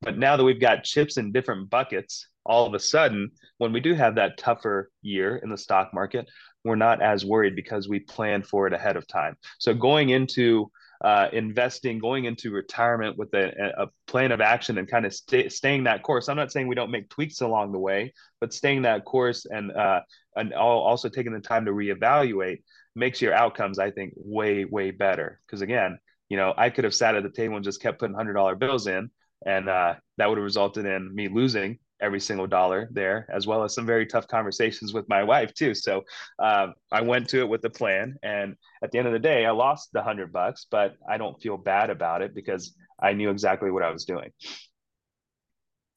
But 0.00 0.18
now 0.18 0.36
that 0.36 0.44
we've 0.44 0.60
got 0.60 0.84
chips 0.84 1.16
in 1.16 1.32
different 1.32 1.70
buckets, 1.70 2.28
all 2.46 2.66
of 2.66 2.74
a 2.74 2.78
sudden, 2.78 3.30
when 3.58 3.72
we 3.72 3.80
do 3.80 3.94
have 3.94 4.16
that 4.16 4.38
tougher 4.38 4.90
year 5.02 5.36
in 5.36 5.50
the 5.50 5.56
stock 5.58 5.92
market, 5.94 6.26
we're 6.64 6.76
not 6.76 7.02
as 7.02 7.24
worried 7.24 7.56
because 7.56 7.88
we 7.88 8.00
plan 8.00 8.42
for 8.42 8.66
it 8.66 8.72
ahead 8.72 8.96
of 8.96 9.06
time. 9.06 9.36
So 9.58 9.74
going 9.74 10.10
into 10.10 10.70
uh, 11.02 11.28
investing, 11.32 11.98
going 11.98 12.24
into 12.24 12.50
retirement 12.50 13.18
with 13.18 13.32
a, 13.34 13.52
a, 13.76 13.86
plan 14.06 14.32
of 14.32 14.40
action 14.40 14.78
and 14.78 14.88
kind 14.88 15.04
of 15.04 15.12
stay, 15.12 15.48
staying 15.50 15.84
that 15.84 16.02
course. 16.02 16.28
I'm 16.28 16.36
not 16.36 16.50
saying 16.50 16.66
we 16.66 16.74
don't 16.74 16.90
make 16.90 17.10
tweaks 17.10 17.42
along 17.42 17.72
the 17.72 17.78
way, 17.78 18.14
but 18.40 18.54
staying 18.54 18.82
that 18.82 19.04
course 19.04 19.44
and 19.44 19.70
uh, 19.72 20.00
and 20.34 20.54
also 20.54 21.10
taking 21.10 21.34
the 21.34 21.40
time 21.40 21.66
to 21.66 21.72
reevaluate 21.72 22.62
makes 22.94 23.20
your 23.20 23.34
outcomes, 23.34 23.78
I 23.78 23.90
think, 23.90 24.14
way 24.16 24.64
way 24.64 24.92
better. 24.92 25.40
Because 25.46 25.60
again, 25.60 25.98
you 26.30 26.38
know, 26.38 26.54
I 26.56 26.70
could 26.70 26.84
have 26.84 26.94
sat 26.94 27.16
at 27.16 27.22
the 27.22 27.30
table 27.30 27.56
and 27.56 27.64
just 27.64 27.82
kept 27.82 27.98
putting 27.98 28.14
hundred 28.14 28.34
dollar 28.34 28.54
bills 28.54 28.86
in, 28.86 29.10
and 29.44 29.68
uh, 29.68 29.94
that 30.16 30.28
would 30.28 30.38
have 30.38 30.44
resulted 30.44 30.86
in 30.86 31.14
me 31.14 31.28
losing 31.28 31.78
every 32.00 32.20
single 32.20 32.46
dollar 32.46 32.88
there, 32.92 33.26
as 33.32 33.46
well 33.46 33.62
as 33.62 33.74
some 33.74 33.86
very 33.86 34.06
tough 34.06 34.28
conversations 34.28 34.92
with 34.92 35.08
my 35.08 35.22
wife 35.22 35.54
too. 35.54 35.74
So 35.74 36.02
um, 36.38 36.74
I 36.92 37.00
went 37.00 37.28
to 37.30 37.40
it 37.40 37.48
with 37.48 37.64
a 37.64 37.70
plan, 37.70 38.16
and 38.22 38.56
at 38.82 38.90
the 38.90 38.98
end 38.98 39.06
of 39.06 39.12
the 39.12 39.18
day, 39.18 39.46
I 39.46 39.50
lost 39.50 39.90
the 39.92 40.02
hundred 40.02 40.32
bucks, 40.32 40.66
but 40.70 40.96
I 41.08 41.16
don't 41.18 41.40
feel 41.40 41.56
bad 41.56 41.90
about 41.90 42.22
it 42.22 42.34
because 42.34 42.74
I 43.00 43.12
knew 43.12 43.30
exactly 43.30 43.70
what 43.70 43.82
I 43.82 43.90
was 43.90 44.04
doing. 44.04 44.30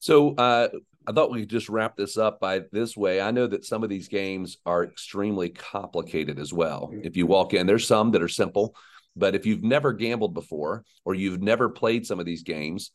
So 0.00 0.34
uh, 0.34 0.68
I 1.06 1.12
thought 1.12 1.30
we 1.30 1.40
could 1.40 1.50
just 1.50 1.68
wrap 1.68 1.96
this 1.96 2.16
up 2.16 2.38
by 2.38 2.62
this 2.70 2.96
way. 2.96 3.20
I 3.20 3.30
know 3.30 3.46
that 3.46 3.64
some 3.64 3.82
of 3.82 3.90
these 3.90 4.08
games 4.08 4.58
are 4.64 4.84
extremely 4.84 5.48
complicated 5.48 6.38
as 6.38 6.52
well. 6.52 6.92
If 7.02 7.16
you 7.16 7.26
walk 7.26 7.54
in, 7.54 7.66
there's 7.66 7.86
some 7.86 8.12
that 8.12 8.22
are 8.22 8.28
simple, 8.28 8.76
but 9.16 9.34
if 9.34 9.46
you've 9.46 9.64
never 9.64 9.92
gambled 9.92 10.34
before 10.34 10.84
or 11.04 11.14
you've 11.14 11.42
never 11.42 11.68
played 11.68 12.06
some 12.06 12.20
of 12.20 12.26
these 12.26 12.42
games, 12.42 12.92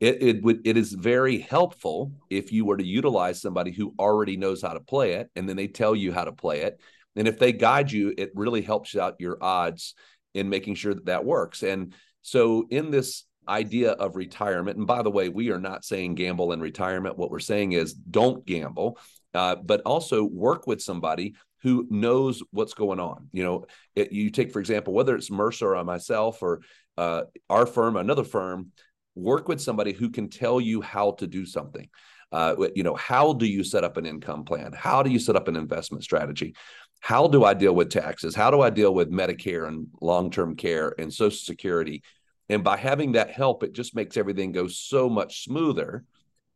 it, 0.00 0.22
it 0.22 0.42
would 0.42 0.66
it 0.66 0.76
is 0.76 0.92
very 0.92 1.38
helpful 1.38 2.12
if 2.30 2.52
you 2.52 2.64
were 2.64 2.76
to 2.76 2.86
utilize 2.86 3.40
somebody 3.40 3.72
who 3.72 3.94
already 3.98 4.36
knows 4.36 4.62
how 4.62 4.72
to 4.72 4.80
play 4.80 5.14
it 5.14 5.30
and 5.34 5.48
then 5.48 5.56
they 5.56 5.66
tell 5.66 5.94
you 5.94 6.12
how 6.12 6.24
to 6.24 6.32
play 6.32 6.62
it. 6.62 6.80
And 7.16 7.26
if 7.26 7.38
they 7.38 7.52
guide 7.52 7.90
you 7.90 8.14
it 8.16 8.30
really 8.34 8.62
helps 8.62 8.96
out 8.96 9.16
your 9.18 9.38
odds 9.42 9.94
in 10.34 10.48
making 10.48 10.76
sure 10.76 10.94
that 10.94 11.06
that 11.06 11.24
works. 11.24 11.62
And 11.62 11.94
so 12.22 12.66
in 12.70 12.90
this 12.90 13.24
idea 13.48 13.92
of 13.92 14.14
retirement 14.14 14.76
and 14.76 14.86
by 14.86 15.02
the 15.02 15.10
way 15.10 15.30
we 15.30 15.50
are 15.50 15.60
not 15.60 15.84
saying 15.84 16.14
gamble 16.14 16.52
in 16.52 16.60
retirement. 16.60 17.18
What 17.18 17.30
we're 17.30 17.38
saying 17.40 17.72
is 17.72 17.94
don't 17.94 18.46
gamble 18.46 18.98
uh, 19.34 19.56
but 19.56 19.80
also 19.82 20.22
work 20.22 20.66
with 20.66 20.80
somebody 20.80 21.34
who 21.62 21.86
knows 21.90 22.42
what's 22.52 22.74
going 22.74 23.00
on. 23.00 23.28
You 23.32 23.42
know 23.42 23.66
it, 23.96 24.12
you 24.12 24.30
take 24.30 24.52
for 24.52 24.60
example 24.60 24.92
whether 24.92 25.16
it's 25.16 25.30
mercer 25.30 25.74
or 25.74 25.84
myself 25.84 26.40
or 26.42 26.60
uh, 26.96 27.22
our 27.50 27.66
firm 27.66 27.96
another 27.96 28.24
firm 28.24 28.72
work 29.18 29.48
with 29.48 29.60
somebody 29.60 29.92
who 29.92 30.10
can 30.10 30.28
tell 30.28 30.60
you 30.60 30.80
how 30.80 31.12
to 31.12 31.26
do 31.26 31.44
something. 31.44 31.88
Uh, 32.30 32.54
you 32.74 32.82
know, 32.82 32.94
how 32.94 33.32
do 33.32 33.46
you 33.46 33.64
set 33.64 33.84
up 33.84 33.96
an 33.96 34.06
income 34.06 34.44
plan? 34.44 34.72
How 34.72 35.02
do 35.02 35.10
you 35.10 35.18
set 35.18 35.36
up 35.36 35.48
an 35.48 35.56
investment 35.56 36.04
strategy? 36.04 36.54
How 37.00 37.26
do 37.26 37.44
I 37.44 37.54
deal 37.54 37.74
with 37.74 37.90
taxes? 37.90 38.34
How 38.34 38.50
do 38.50 38.60
I 38.60 38.70
deal 38.70 38.92
with 38.92 39.10
Medicare 39.10 39.66
and 39.66 39.86
long 40.00 40.30
term 40.30 40.56
care 40.56 40.94
and 40.98 41.12
Social 41.12 41.38
Security? 41.38 42.02
And 42.48 42.64
by 42.64 42.76
having 42.76 43.12
that 43.12 43.30
help, 43.30 43.62
it 43.62 43.72
just 43.72 43.94
makes 43.94 44.16
everything 44.16 44.52
go 44.52 44.68
so 44.68 45.08
much 45.08 45.44
smoother 45.44 46.04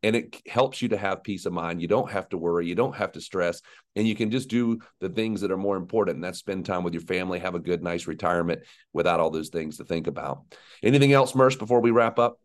and 0.03 0.17
it 0.17 0.41
helps 0.49 0.83
you 0.83 0.89
to 0.89 0.97
have 0.97 1.23
peace 1.23 1.47
of 1.47 1.53
mind. 1.53 1.81
You 1.81 1.87
don't 1.87 2.11
have 2.11 2.29
to 2.31 2.39
worry, 2.39 2.67
you 2.67 2.75
don't 2.75 2.97
have 2.97 3.13
to 3.13 3.21
stress, 3.21 3.63
and 3.95 4.07
you 4.07 4.17
can 4.17 4.31
just 4.31 4.49
do 4.49 4.81
the 5.01 5.09
things 5.09 5.41
that 5.41 5.53
are 5.53 5.57
more 5.57 5.77
important. 5.77 6.17
And 6.17 6.25
that's 6.25 6.41
spend 6.41 6.67
time 6.67 6.83
with 6.83 6.93
your 6.93 7.03
family, 7.03 7.39
have 7.39 7.55
a 7.55 7.61
good, 7.61 7.83
nice 7.83 8.07
retirement 8.07 8.63
without 8.93 9.21
all 9.21 9.31
those 9.31 9.51
things 9.51 9.77
to 9.77 9.85
think 9.85 10.09
about. 10.09 10.43
Anything 10.83 11.13
else, 11.13 11.35
Murs, 11.35 11.57
before 11.57 11.81
we 11.81 11.93
wrap 11.93 12.19
up? 12.19 12.42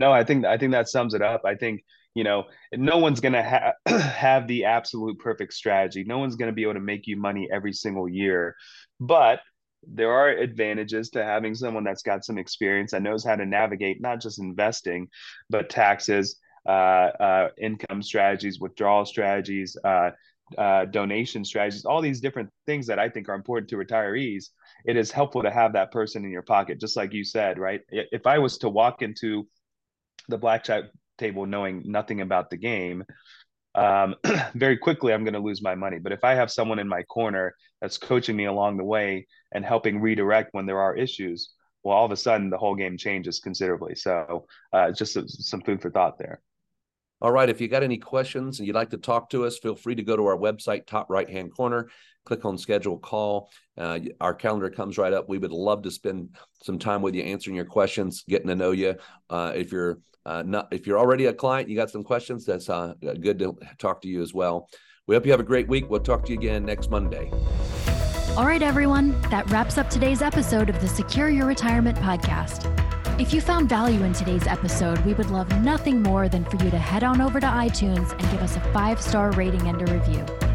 No, 0.00 0.12
I 0.12 0.24
think 0.24 0.46
I 0.46 0.56
think 0.56 0.72
that 0.72 0.88
sums 0.88 1.12
it 1.12 1.20
up. 1.20 1.42
I 1.44 1.54
think 1.54 1.84
you 2.14 2.24
know 2.24 2.44
no 2.72 2.96
one's 2.96 3.20
going 3.20 3.34
to 3.34 3.42
ha- 3.42 3.74
have 3.98 4.48
the 4.48 4.64
absolute 4.64 5.18
perfect 5.18 5.52
strategy. 5.52 6.04
No 6.04 6.18
one's 6.18 6.36
going 6.36 6.50
to 6.50 6.54
be 6.54 6.62
able 6.62 6.74
to 6.74 6.80
make 6.80 7.06
you 7.06 7.16
money 7.16 7.48
every 7.52 7.74
single 7.74 8.08
year, 8.08 8.56
but 8.98 9.40
there 9.86 10.10
are 10.10 10.28
advantages 10.28 11.10
to 11.10 11.24
having 11.24 11.54
someone 11.54 11.84
that's 11.84 12.02
got 12.02 12.24
some 12.24 12.38
experience 12.38 12.90
that 12.92 13.02
knows 13.02 13.24
how 13.24 13.36
to 13.36 13.46
navigate 13.46 14.00
not 14.00 14.20
just 14.20 14.38
investing, 14.38 15.08
but 15.48 15.70
taxes, 15.70 16.36
uh, 16.66 17.10
uh, 17.20 17.48
income 17.58 18.02
strategies, 18.02 18.58
withdrawal 18.58 19.04
strategies, 19.04 19.76
uh, 19.84 20.10
uh 20.58 20.84
donation 20.86 21.44
strategies, 21.44 21.84
all 21.84 22.02
these 22.02 22.20
different 22.20 22.50
things 22.66 22.86
that 22.86 22.98
I 22.98 23.08
think 23.08 23.28
are 23.28 23.34
important 23.34 23.68
to 23.70 23.76
retirees. 23.76 24.46
It 24.84 24.96
is 24.96 25.10
helpful 25.10 25.42
to 25.42 25.50
have 25.50 25.74
that 25.74 25.92
person 25.92 26.24
in 26.24 26.30
your 26.30 26.42
pocket, 26.42 26.80
just 26.80 26.96
like 26.96 27.12
you 27.12 27.24
said, 27.24 27.58
right? 27.58 27.82
If 27.90 28.26
I 28.26 28.38
was 28.38 28.58
to 28.58 28.68
walk 28.68 29.02
into 29.02 29.46
the 30.30 30.38
blackjack 30.38 30.84
table 31.18 31.46
knowing 31.46 31.82
nothing 31.84 32.20
about 32.20 32.50
the 32.50 32.56
game, 32.56 33.04
um, 33.74 34.14
very 34.54 34.76
quickly 34.76 35.12
I'm 35.12 35.24
going 35.24 35.34
to 35.34 35.40
lose 35.40 35.62
my 35.62 35.74
money. 35.74 35.98
But 35.98 36.12
if 36.12 36.24
I 36.24 36.34
have 36.34 36.50
someone 36.50 36.78
in 36.78 36.88
my 36.88 37.02
corner 37.04 37.54
that's 37.80 37.98
coaching 37.98 38.36
me 38.36 38.46
along 38.46 38.76
the 38.76 38.84
way 38.84 39.26
and 39.52 39.64
helping 39.64 40.00
redirect 40.00 40.50
when 40.52 40.66
there 40.66 40.80
are 40.80 40.96
issues, 40.96 41.50
well, 41.82 41.96
all 41.96 42.04
of 42.04 42.12
a 42.12 42.16
sudden 42.16 42.50
the 42.50 42.58
whole 42.58 42.74
game 42.74 42.96
changes 42.96 43.40
considerably. 43.40 43.94
So 43.94 44.46
uh, 44.72 44.92
just 44.92 45.16
some 45.44 45.62
food 45.62 45.80
for 45.80 45.90
thought 45.90 46.18
there. 46.18 46.40
All 47.22 47.32
right. 47.32 47.50
If 47.50 47.60
you 47.60 47.68
got 47.68 47.82
any 47.82 47.98
questions 47.98 48.58
and 48.58 48.66
you'd 48.66 48.76
like 48.76 48.90
to 48.90 48.96
talk 48.96 49.28
to 49.30 49.44
us, 49.44 49.58
feel 49.58 49.74
free 49.74 49.94
to 49.94 50.02
go 50.02 50.16
to 50.16 50.24
our 50.26 50.36
website, 50.36 50.86
top 50.86 51.10
right 51.10 51.28
hand 51.28 51.54
corner, 51.54 51.90
click 52.24 52.44
on 52.44 52.58
schedule 52.58 52.98
call. 52.98 53.50
Uh, 53.76 54.00
our 54.20 54.34
calendar 54.34 54.70
comes 54.70 54.98
right 54.98 55.12
up. 55.12 55.28
We 55.28 55.38
would 55.38 55.52
love 55.52 55.82
to 55.82 55.90
spend 55.90 56.36
some 56.62 56.78
time 56.78 57.02
with 57.02 57.14
you 57.14 57.22
answering 57.22 57.56
your 57.56 57.64
questions, 57.64 58.24
getting 58.28 58.48
to 58.48 58.54
know 58.54 58.72
you. 58.72 58.94
Uh, 59.28 59.52
if 59.54 59.72
you're 59.72 59.98
uh, 60.26 60.42
not, 60.46 60.68
if 60.70 60.86
you're 60.86 60.98
already 60.98 61.26
a 61.26 61.32
client, 61.32 61.68
you 61.68 61.76
got 61.76 61.90
some 61.90 62.04
questions, 62.04 62.44
that's 62.44 62.68
uh, 62.68 62.94
good 63.20 63.38
to 63.38 63.56
talk 63.78 64.02
to 64.02 64.08
you 64.08 64.22
as 64.22 64.34
well. 64.34 64.68
We 65.06 65.16
hope 65.16 65.24
you 65.24 65.32
have 65.32 65.40
a 65.40 65.44
great 65.44 65.66
week. 65.66 65.90
We'll 65.90 66.00
talk 66.00 66.24
to 66.26 66.32
you 66.32 66.38
again 66.38 66.64
next 66.64 66.90
Monday. 66.90 67.30
All 68.36 68.46
right, 68.46 68.62
everyone. 68.62 69.20
That 69.22 69.50
wraps 69.50 69.76
up 69.76 69.90
today's 69.90 70.22
episode 70.22 70.70
of 70.70 70.80
the 70.80 70.88
Secure 70.88 71.30
Your 71.30 71.46
Retirement 71.46 71.98
podcast. 71.98 72.70
If 73.20 73.34
you 73.34 73.40
found 73.40 73.68
value 73.68 74.02
in 74.04 74.12
today's 74.12 74.46
episode, 74.46 74.98
we 75.04 75.14
would 75.14 75.30
love 75.30 75.50
nothing 75.62 76.02
more 76.02 76.28
than 76.28 76.44
for 76.44 76.62
you 76.64 76.70
to 76.70 76.78
head 76.78 77.02
on 77.02 77.20
over 77.20 77.40
to 77.40 77.46
iTunes 77.46 78.12
and 78.12 78.20
give 78.30 78.40
us 78.40 78.56
a 78.56 78.60
five 78.72 79.02
star 79.02 79.32
rating 79.32 79.66
and 79.66 79.82
a 79.86 79.92
review. 79.92 80.49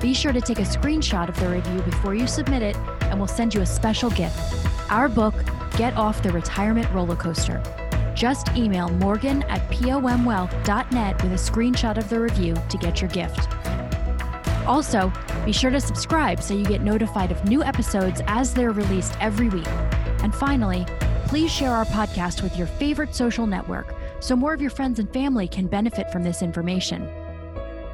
Be 0.00 0.14
sure 0.14 0.32
to 0.32 0.40
take 0.40 0.58
a 0.58 0.62
screenshot 0.62 1.28
of 1.28 1.38
the 1.40 1.48
review 1.48 1.82
before 1.82 2.14
you 2.14 2.26
submit 2.26 2.62
it, 2.62 2.76
and 3.02 3.18
we'll 3.18 3.28
send 3.28 3.54
you 3.54 3.60
a 3.60 3.66
special 3.66 4.10
gift 4.10 4.38
our 4.90 5.08
book, 5.08 5.34
Get 5.76 5.94
Off 5.96 6.22
the 6.22 6.32
Retirement 6.32 6.90
Roller 6.92 7.16
Coaster. 7.16 7.62
Just 8.14 8.48
email 8.56 8.88
morgan 8.88 9.42
at 9.44 9.60
pomwealth.net 9.70 11.22
with 11.22 11.32
a 11.32 11.36
screenshot 11.36 11.98
of 11.98 12.08
the 12.08 12.18
review 12.18 12.54
to 12.70 12.78
get 12.78 13.02
your 13.02 13.10
gift. 13.10 13.48
Also, 14.66 15.12
be 15.44 15.52
sure 15.52 15.70
to 15.70 15.80
subscribe 15.80 16.42
so 16.42 16.54
you 16.54 16.64
get 16.64 16.80
notified 16.80 17.30
of 17.30 17.44
new 17.44 17.62
episodes 17.62 18.22
as 18.26 18.54
they're 18.54 18.72
released 18.72 19.14
every 19.20 19.50
week. 19.50 19.68
And 20.22 20.34
finally, 20.34 20.86
Please 21.28 21.52
share 21.52 21.72
our 21.72 21.84
podcast 21.84 22.42
with 22.42 22.56
your 22.56 22.66
favorite 22.66 23.14
social 23.14 23.46
network 23.46 23.94
so 24.18 24.34
more 24.34 24.54
of 24.54 24.62
your 24.62 24.70
friends 24.70 24.98
and 24.98 25.12
family 25.12 25.46
can 25.46 25.66
benefit 25.66 26.10
from 26.10 26.22
this 26.22 26.40
information. 26.40 27.06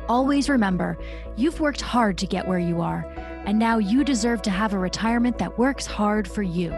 Always 0.09 0.51
remember, 0.51 0.99
you've 1.35 1.61
worked 1.61 1.81
hard 1.81 2.19
to 2.19 2.27
get 2.27 2.47
where 2.47 2.59
you 2.59 2.83
are, 2.83 3.07
and 3.47 3.59
now 3.59 3.79
you 3.79 4.05
deserve 4.05 4.43
to 4.43 4.51
have 4.51 4.75
a 4.75 4.79
retirement 4.79 5.39
that 5.39 5.59
works 5.59 5.87
hard 5.87 6.29
for 6.29 6.43
you. 6.43 6.77